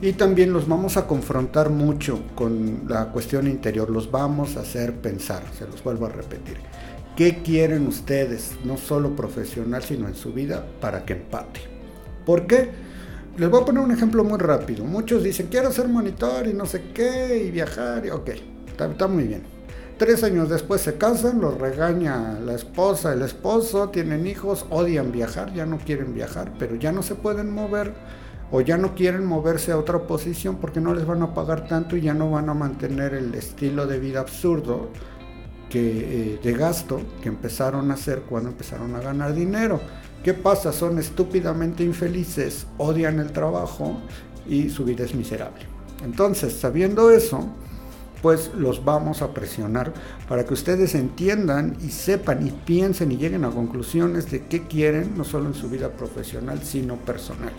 Y 0.00 0.12
también 0.12 0.52
los 0.52 0.68
vamos 0.68 0.96
a 0.96 1.06
confrontar 1.06 1.70
mucho 1.70 2.20
con 2.34 2.82
la 2.86 3.06
cuestión 3.06 3.46
interior, 3.48 3.90
los 3.90 4.10
vamos 4.10 4.56
a 4.56 4.60
hacer 4.60 4.94
pensar, 4.94 5.42
se 5.58 5.66
los 5.66 5.82
vuelvo 5.82 6.06
a 6.06 6.10
repetir. 6.10 6.58
¿Qué 7.16 7.42
quieren 7.42 7.86
ustedes, 7.86 8.52
no 8.64 8.76
solo 8.76 9.16
profesional, 9.16 9.82
sino 9.82 10.06
en 10.06 10.14
su 10.14 10.32
vida, 10.32 10.64
para 10.80 11.04
que 11.04 11.14
empate? 11.14 11.60
¿Por 12.26 12.46
qué? 12.46 12.68
Les 13.38 13.48
voy 13.48 13.62
a 13.62 13.64
poner 13.64 13.82
un 13.82 13.90
ejemplo 13.90 14.22
muy 14.22 14.38
rápido. 14.38 14.84
Muchos 14.84 15.22
dicen, 15.22 15.48
quiero 15.50 15.72
ser 15.72 15.88
monitor 15.88 16.46
y 16.46 16.52
no 16.52 16.66
sé 16.66 16.90
qué, 16.92 17.42
y 17.46 17.50
viajar, 17.50 18.04
y 18.04 18.10
ok, 18.10 18.30
está 18.78 19.08
muy 19.08 19.24
bien 19.24 19.55
Tres 19.98 20.22
años 20.24 20.50
después 20.50 20.82
se 20.82 20.98
casan, 20.98 21.40
los 21.40 21.58
regaña 21.58 22.38
la 22.44 22.52
esposa, 22.52 23.14
el 23.14 23.22
esposo, 23.22 23.88
tienen 23.88 24.26
hijos, 24.26 24.66
odian 24.68 25.10
viajar, 25.10 25.54
ya 25.54 25.64
no 25.64 25.78
quieren 25.78 26.12
viajar, 26.12 26.52
pero 26.58 26.76
ya 26.76 26.92
no 26.92 27.02
se 27.02 27.14
pueden 27.14 27.50
mover 27.50 27.94
o 28.50 28.60
ya 28.60 28.76
no 28.76 28.94
quieren 28.94 29.24
moverse 29.24 29.72
a 29.72 29.78
otra 29.78 30.00
posición 30.00 30.56
porque 30.56 30.82
no 30.82 30.92
les 30.92 31.06
van 31.06 31.22
a 31.22 31.32
pagar 31.32 31.66
tanto 31.66 31.96
y 31.96 32.02
ya 32.02 32.12
no 32.12 32.30
van 32.30 32.50
a 32.50 32.54
mantener 32.54 33.14
el 33.14 33.34
estilo 33.34 33.86
de 33.86 33.98
vida 33.98 34.20
absurdo 34.20 34.90
que, 35.70 36.34
eh, 36.34 36.40
de 36.42 36.52
gasto 36.52 37.00
que 37.22 37.30
empezaron 37.30 37.90
a 37.90 37.94
hacer 37.94 38.20
cuando 38.28 38.50
empezaron 38.50 38.94
a 38.94 39.00
ganar 39.00 39.34
dinero. 39.34 39.80
¿Qué 40.22 40.34
pasa? 40.34 40.72
Son 40.72 40.98
estúpidamente 40.98 41.84
infelices, 41.84 42.66
odian 42.76 43.18
el 43.18 43.32
trabajo 43.32 43.96
y 44.46 44.68
su 44.68 44.84
vida 44.84 45.04
es 45.04 45.14
miserable. 45.14 45.64
Entonces, 46.04 46.52
sabiendo 46.52 47.10
eso, 47.10 47.48
pues 48.22 48.50
los 48.56 48.84
vamos 48.84 49.22
a 49.22 49.32
presionar 49.32 49.92
para 50.28 50.44
que 50.44 50.54
ustedes 50.54 50.94
entiendan 50.94 51.76
y 51.82 51.90
sepan 51.90 52.46
y 52.46 52.50
piensen 52.50 53.12
y 53.12 53.16
lleguen 53.16 53.44
a 53.44 53.50
conclusiones 53.50 54.30
de 54.30 54.46
qué 54.46 54.66
quieren, 54.66 55.16
no 55.16 55.24
solo 55.24 55.46
en 55.46 55.54
su 55.54 55.68
vida 55.68 55.90
profesional, 55.90 56.60
sino 56.62 56.96
personal. 56.96 57.52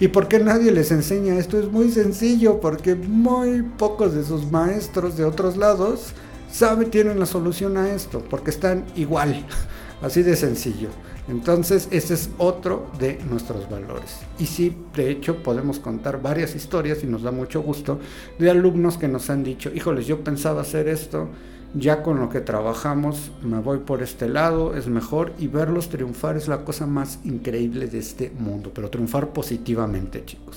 ¿Y 0.00 0.08
por 0.08 0.28
qué 0.28 0.38
nadie 0.38 0.72
les 0.72 0.90
enseña 0.92 1.36
esto? 1.36 1.58
Es 1.58 1.70
muy 1.70 1.90
sencillo, 1.90 2.60
porque 2.60 2.94
muy 2.94 3.62
pocos 3.62 4.14
de 4.14 4.24
sus 4.24 4.50
maestros 4.50 5.16
de 5.16 5.24
otros 5.24 5.58
lados 5.58 6.12
saben, 6.50 6.90
tienen 6.90 7.20
la 7.20 7.26
solución 7.26 7.76
a 7.76 7.90
esto, 7.90 8.24
porque 8.30 8.50
están 8.50 8.84
igual, 8.96 9.46
así 10.02 10.22
de 10.22 10.36
sencillo. 10.36 10.88
Entonces, 11.28 11.88
ese 11.90 12.14
es 12.14 12.30
otro 12.38 12.90
de 12.98 13.18
nuestros 13.28 13.70
valores. 13.70 14.18
Y 14.38 14.46
sí, 14.46 14.76
de 14.96 15.10
hecho, 15.10 15.42
podemos 15.42 15.78
contar 15.78 16.20
varias 16.20 16.54
historias 16.54 17.04
y 17.04 17.06
nos 17.06 17.22
da 17.22 17.30
mucho 17.30 17.62
gusto 17.62 18.00
de 18.38 18.50
alumnos 18.50 18.98
que 18.98 19.08
nos 19.08 19.30
han 19.30 19.44
dicho, 19.44 19.70
híjoles, 19.72 20.06
yo 20.06 20.24
pensaba 20.24 20.62
hacer 20.62 20.88
esto, 20.88 21.28
ya 21.74 22.02
con 22.02 22.18
lo 22.18 22.30
que 22.30 22.40
trabajamos 22.40 23.30
me 23.42 23.60
voy 23.60 23.78
por 23.78 24.02
este 24.02 24.28
lado, 24.28 24.76
es 24.76 24.88
mejor 24.88 25.32
y 25.38 25.46
verlos 25.46 25.88
triunfar 25.88 26.36
es 26.36 26.48
la 26.48 26.64
cosa 26.64 26.86
más 26.86 27.20
increíble 27.24 27.86
de 27.86 27.98
este 27.98 28.32
mundo, 28.36 28.72
pero 28.74 28.90
triunfar 28.90 29.32
positivamente, 29.32 30.24
chicos. 30.24 30.56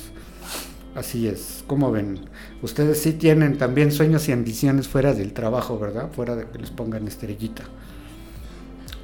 Así 0.95 1.27
es, 1.27 1.63
como 1.65 1.91
ven, 1.91 2.19
ustedes 2.61 2.99
sí 2.99 3.13
tienen 3.13 3.57
también 3.57 3.91
sueños 3.91 4.27
y 4.29 4.31
ambiciones 4.31 4.87
fuera 4.87 5.13
del 5.13 5.33
trabajo, 5.33 5.79
¿verdad? 5.79 6.11
Fuera 6.11 6.35
de 6.35 6.45
que 6.47 6.59
les 6.59 6.69
pongan 6.69 7.07
estrellita. 7.07 7.63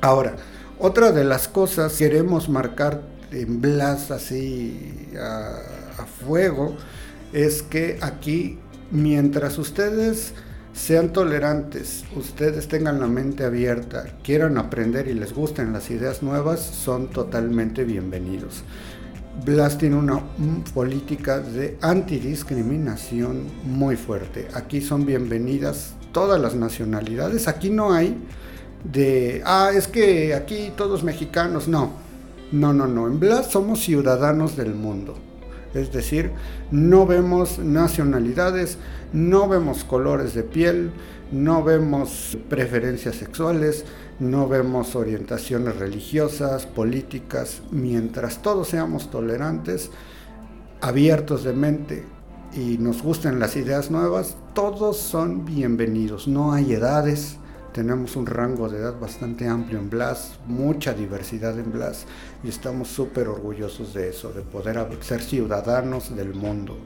Ahora, 0.02 0.36
otra 0.79 1.11
de 1.11 1.23
las 1.23 1.47
cosas 1.47 1.97
queremos 1.97 2.49
marcar 2.49 3.01
en 3.31 3.61
Blas 3.61 4.11
así 4.11 5.11
a, 5.19 6.05
fuego 6.25 6.75
es 7.33 7.61
que 7.61 7.99
aquí, 8.01 8.57
mientras 8.91 9.57
ustedes 9.57 10.33
sean 10.73 11.13
tolerantes, 11.13 12.03
ustedes 12.15 12.67
tengan 12.67 12.99
la 12.99 13.07
mente 13.07 13.43
abierta, 13.43 14.05
quieran 14.23 14.57
aprender 14.57 15.07
y 15.07 15.13
les 15.13 15.33
gusten 15.33 15.73
las 15.73 15.91
ideas 15.91 16.23
nuevas, 16.23 16.61
son 16.61 17.09
totalmente 17.09 17.83
bienvenidos. 17.83 18.63
Blas 19.45 19.77
tiene 19.77 19.97
una 19.97 20.23
política 20.73 21.39
de 21.39 21.77
antidiscriminación 21.81 23.47
muy 23.63 23.95
fuerte. 23.95 24.47
Aquí 24.53 24.81
son 24.81 25.05
bienvenidas 25.05 25.93
todas 26.11 26.41
las 26.41 26.55
nacionalidades. 26.55 27.47
Aquí 27.47 27.69
no 27.69 27.93
hay 27.93 28.17
de, 28.83 29.41
ah, 29.45 29.71
es 29.73 29.87
que 29.87 30.33
aquí 30.33 30.71
todos 30.75 31.03
mexicanos, 31.03 31.67
no, 31.67 31.93
no, 32.51 32.73
no, 32.73 32.87
no, 32.87 33.07
en 33.07 33.19
Blas 33.19 33.51
somos 33.51 33.79
ciudadanos 33.81 34.55
del 34.55 34.73
mundo. 34.73 35.15
Es 35.73 35.91
decir, 35.91 36.31
no 36.71 37.05
vemos 37.05 37.59
nacionalidades, 37.59 38.77
no 39.13 39.47
vemos 39.47 39.83
colores 39.83 40.33
de 40.33 40.43
piel, 40.43 40.91
no 41.31 41.63
vemos 41.63 42.37
preferencias 42.49 43.15
sexuales, 43.15 43.85
no 44.19 44.47
vemos 44.47 44.95
orientaciones 44.95 45.77
religiosas, 45.77 46.65
políticas, 46.65 47.61
mientras 47.69 48.41
todos 48.41 48.69
seamos 48.69 49.11
tolerantes, 49.11 49.91
abiertos 50.81 51.43
de 51.43 51.53
mente 51.53 52.05
y 52.53 52.79
nos 52.79 53.03
gusten 53.03 53.39
las 53.39 53.55
ideas 53.55 53.91
nuevas, 53.91 54.37
todos 54.53 54.97
son 54.97 55.45
bienvenidos, 55.45 56.27
no 56.27 56.51
hay 56.51 56.73
edades, 56.73 57.37
tenemos 57.73 58.15
un 58.15 58.25
rango 58.25 58.69
de 58.69 58.79
edad 58.79 58.99
bastante 58.99 59.47
amplio 59.47 59.79
en 59.79 59.89
Blas, 59.89 60.39
mucha 60.47 60.93
diversidad 60.93 61.58
en 61.60 61.71
Blas 61.71 62.05
y 62.43 62.49
estamos 62.49 62.88
súper 62.88 63.27
orgullosos 63.27 63.93
de 63.93 64.10
eso, 64.10 64.32
de 64.32 64.41
poder 64.41 64.88
ser 65.01 65.21
ciudadanos 65.21 66.15
del 66.15 66.34
mundo. 66.34 66.77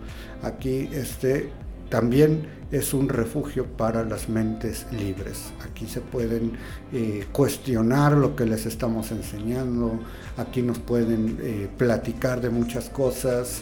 Aquí 0.42 0.90
este 0.92 1.52
también 1.90 2.48
es 2.72 2.94
un 2.94 3.08
refugio 3.08 3.66
para 3.66 4.04
las 4.04 4.28
mentes 4.28 4.88
libres. 4.92 5.54
Aquí 5.64 5.86
se 5.86 6.02
pueden 6.02 6.54
eh, 6.92 7.28
cuestionar 7.32 8.14
lo 8.14 8.36
que 8.36 8.46
les 8.46 8.66
estamos 8.66 9.12
enseñando, 9.12 10.00
aquí 10.38 10.64
nos 10.64 10.80
pueden 10.80 11.38
eh, 11.42 11.70
platicar 11.78 12.42
de 12.42 12.50
muchas 12.50 12.90
cosas. 12.90 13.62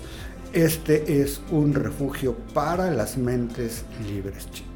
Este 0.54 1.22
es 1.22 1.42
un 1.52 1.74
refugio 1.74 2.36
para 2.54 2.90
las 2.92 3.18
mentes 3.18 3.84
libres, 4.08 4.50
chicos. 4.52 4.71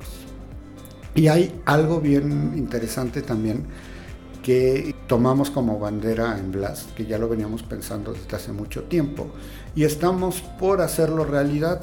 Y 1.16 1.30
hay 1.30 1.62
algo 1.66 2.02
bien 2.02 2.54
interesante 2.58 3.22
también 3.22 3.66
que 4.44 4.94
tomamos 5.08 5.50
como 5.50 5.80
bandera 5.80 6.38
en 6.38 6.52
Blas, 6.52 6.88
que 6.96 7.06
ya 7.06 7.18
lo 7.18 7.30
veníamos 7.30 7.64
pensando 7.64 8.14
desde 8.14 8.36
hace 8.36 8.52
mucho 8.52 8.84
tiempo, 8.84 9.32
y 9.76 9.86
estamos 9.86 10.42
por 10.60 10.82
hacerlo 10.82 11.24
realidad. 11.24 11.82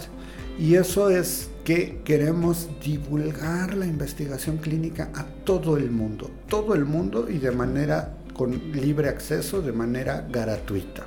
Y 0.59 0.75
eso 0.75 1.09
es 1.09 1.49
que 1.64 2.03
queremos 2.05 2.68
divulgar 2.85 3.75
la 3.75 3.87
investigación 3.87 4.59
clínica 4.59 5.11
a 5.14 5.25
todo 5.45 5.79
el 5.79 5.90
mundo, 5.90 6.31
todo 6.47 6.75
el 6.75 6.85
mundo 6.85 7.29
y 7.31 7.38
de 7.38 7.53
manera 7.53 8.18
con 8.35 8.73
libre 8.73 9.09
acceso, 9.09 9.62
de 9.62 9.73
manera 9.73 10.27
gratuita 10.31 11.05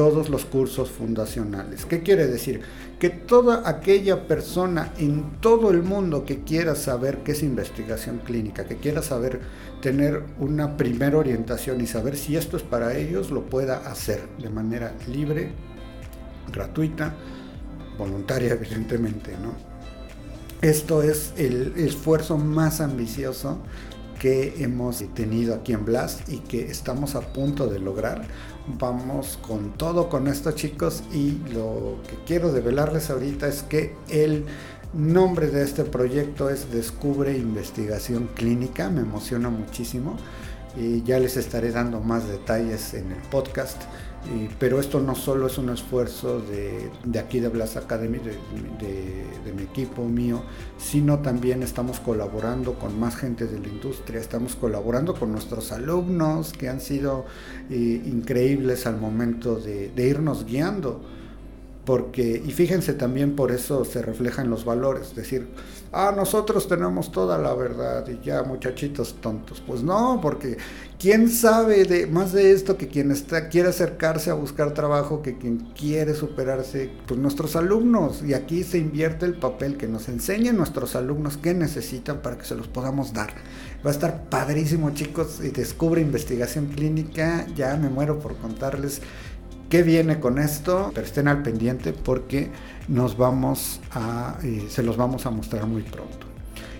todos 0.00 0.30
los 0.30 0.46
cursos 0.46 0.88
fundacionales. 0.88 1.84
¿Qué 1.84 2.02
quiere 2.02 2.26
decir? 2.26 2.62
Que 2.98 3.10
toda 3.10 3.68
aquella 3.68 4.26
persona 4.26 4.94
en 4.96 5.32
todo 5.42 5.70
el 5.70 5.82
mundo 5.82 6.24
que 6.24 6.42
quiera 6.42 6.74
saber 6.74 7.18
qué 7.18 7.32
es 7.32 7.42
investigación 7.42 8.22
clínica, 8.24 8.64
que 8.64 8.76
quiera 8.76 9.02
saber 9.02 9.40
tener 9.82 10.22
una 10.38 10.78
primera 10.78 11.18
orientación 11.18 11.82
y 11.82 11.86
saber 11.86 12.16
si 12.16 12.34
esto 12.34 12.56
es 12.56 12.62
para 12.62 12.96
ellos, 12.96 13.30
lo 13.30 13.44
pueda 13.44 13.76
hacer 13.90 14.22
de 14.38 14.48
manera 14.48 14.94
libre, 15.06 15.52
gratuita, 16.50 17.14
voluntaria 17.98 18.54
evidentemente, 18.54 19.32
¿no? 19.32 19.52
Esto 20.62 21.02
es 21.02 21.34
el 21.36 21.74
esfuerzo 21.76 22.38
más 22.38 22.80
ambicioso 22.80 23.58
que 24.20 24.62
hemos 24.62 25.02
tenido 25.14 25.54
aquí 25.54 25.72
en 25.72 25.86
Blast 25.86 26.28
y 26.28 26.40
que 26.40 26.70
estamos 26.70 27.14
a 27.14 27.22
punto 27.32 27.66
de 27.66 27.80
lograr. 27.80 28.28
Vamos 28.78 29.38
con 29.40 29.72
todo 29.72 30.10
con 30.10 30.28
esto 30.28 30.52
chicos 30.52 31.02
y 31.12 31.38
lo 31.52 31.96
que 32.06 32.16
quiero 32.26 32.52
develarles 32.52 33.08
ahorita 33.08 33.48
es 33.48 33.62
que 33.62 33.94
el 34.10 34.44
nombre 34.92 35.48
de 35.48 35.62
este 35.62 35.84
proyecto 35.84 36.50
es 36.50 36.70
Descubre 36.70 37.36
Investigación 37.36 38.28
Clínica, 38.34 38.90
me 38.90 39.00
emociona 39.00 39.48
muchísimo 39.48 40.18
y 40.76 41.02
ya 41.02 41.18
les 41.18 41.38
estaré 41.38 41.72
dando 41.72 42.00
más 42.00 42.28
detalles 42.28 42.92
en 42.92 43.12
el 43.12 43.22
podcast 43.30 43.80
pero 44.58 44.80
esto 44.80 45.00
no 45.00 45.14
solo 45.14 45.46
es 45.46 45.58
un 45.58 45.70
esfuerzo 45.70 46.40
de, 46.40 47.18
aquí 47.18 47.40
de 47.40 47.48
Blast 47.48 47.76
Academy, 47.76 48.18
de, 48.18 49.52
mi 49.52 49.62
equipo 49.62 50.04
mío, 50.04 50.42
sino 50.78 51.18
también 51.18 51.62
estamos 51.62 51.98
colaborando 52.00 52.74
con 52.74 52.98
más 52.98 53.16
gente 53.16 53.46
de 53.46 53.58
la 53.58 53.68
industria, 53.68 54.20
estamos 54.20 54.54
colaborando 54.54 55.14
con 55.14 55.32
nuestros 55.32 55.72
alumnos 55.72 56.52
que 56.52 56.68
han 56.68 56.80
sido 56.80 57.24
eh, 57.70 58.02
increíbles 58.04 58.86
al 58.86 58.98
momento 58.98 59.56
de 59.56 60.06
irnos 60.06 60.46
guiando 60.46 61.00
porque, 61.84 62.42
y 62.44 62.50
fíjense 62.52 62.92
también 62.92 63.34
por 63.34 63.52
eso 63.52 63.84
se 63.84 64.02
reflejan 64.02 64.50
los 64.50 64.64
valores, 64.64 65.14
decir, 65.14 65.48
ah, 65.92 66.12
nosotros 66.14 66.68
tenemos 66.68 67.10
toda 67.10 67.38
la 67.38 67.54
verdad 67.54 68.06
y 68.08 68.24
ya 68.24 68.42
muchachitos 68.42 69.16
tontos. 69.20 69.62
Pues 69.66 69.82
no, 69.82 70.20
porque 70.20 70.58
quién 70.98 71.30
sabe 71.30 71.84
de, 71.84 72.06
más 72.06 72.32
de 72.32 72.52
esto 72.52 72.76
que 72.76 72.88
quien 72.88 73.10
está, 73.10 73.48
quiere 73.48 73.70
acercarse 73.70 74.30
a 74.30 74.34
buscar 74.34 74.74
trabajo, 74.74 75.22
que 75.22 75.38
quien 75.38 75.58
quiere 75.76 76.14
superarse, 76.14 76.90
pues 77.06 77.18
nuestros 77.18 77.56
alumnos. 77.56 78.22
Y 78.22 78.34
aquí 78.34 78.62
se 78.62 78.78
invierte 78.78 79.26
el 79.26 79.34
papel 79.34 79.76
que 79.76 79.88
nos 79.88 80.08
enseñen 80.08 80.56
nuestros 80.56 80.94
alumnos 80.96 81.38
qué 81.38 81.54
necesitan 81.54 82.20
para 82.20 82.36
que 82.36 82.44
se 82.44 82.54
los 82.54 82.68
podamos 82.68 83.12
dar. 83.12 83.30
Va 83.84 83.90
a 83.90 83.94
estar 83.94 84.28
padrísimo 84.28 84.90
chicos 84.90 85.40
y 85.42 85.48
descubre 85.48 86.02
investigación 86.02 86.66
clínica, 86.66 87.46
ya 87.56 87.74
me 87.76 87.88
muero 87.88 88.18
por 88.18 88.36
contarles 88.36 89.00
qué 89.70 89.82
viene 89.82 90.20
con 90.20 90.38
esto, 90.38 90.90
pero 90.94 91.06
estén 91.06 91.28
al 91.28 91.42
pendiente 91.42 91.94
porque 91.94 92.50
nos 92.88 93.16
vamos 93.16 93.80
a, 93.92 94.36
eh, 94.42 94.66
se 94.68 94.82
los 94.82 94.98
vamos 94.98 95.24
a 95.24 95.30
mostrar 95.30 95.64
muy 95.66 95.82
pronto. 95.82 96.26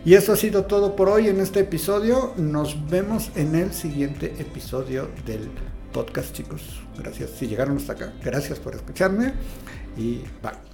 Y 0.05 0.15
eso 0.15 0.33
ha 0.33 0.37
sido 0.37 0.65
todo 0.65 0.97
por 0.97 1.09
hoy 1.09 1.29
en 1.29 1.41
este 1.41 1.61
episodio. 1.61 2.35
Nos 2.37 2.91
vemos 2.91 3.31
en 3.37 3.55
el 3.55 3.73
siguiente 3.73 4.35
episodio 4.39 5.09
del 5.25 5.49
podcast, 5.93 6.35
chicos. 6.35 6.81
Gracias 6.99 7.31
si 7.39 7.47
llegaron 7.47 7.77
hasta 7.77 7.93
acá. 7.93 8.13
Gracias 8.23 8.59
por 8.59 8.75
escucharme 8.75 9.35
y 9.97 10.23
bye. 10.43 10.70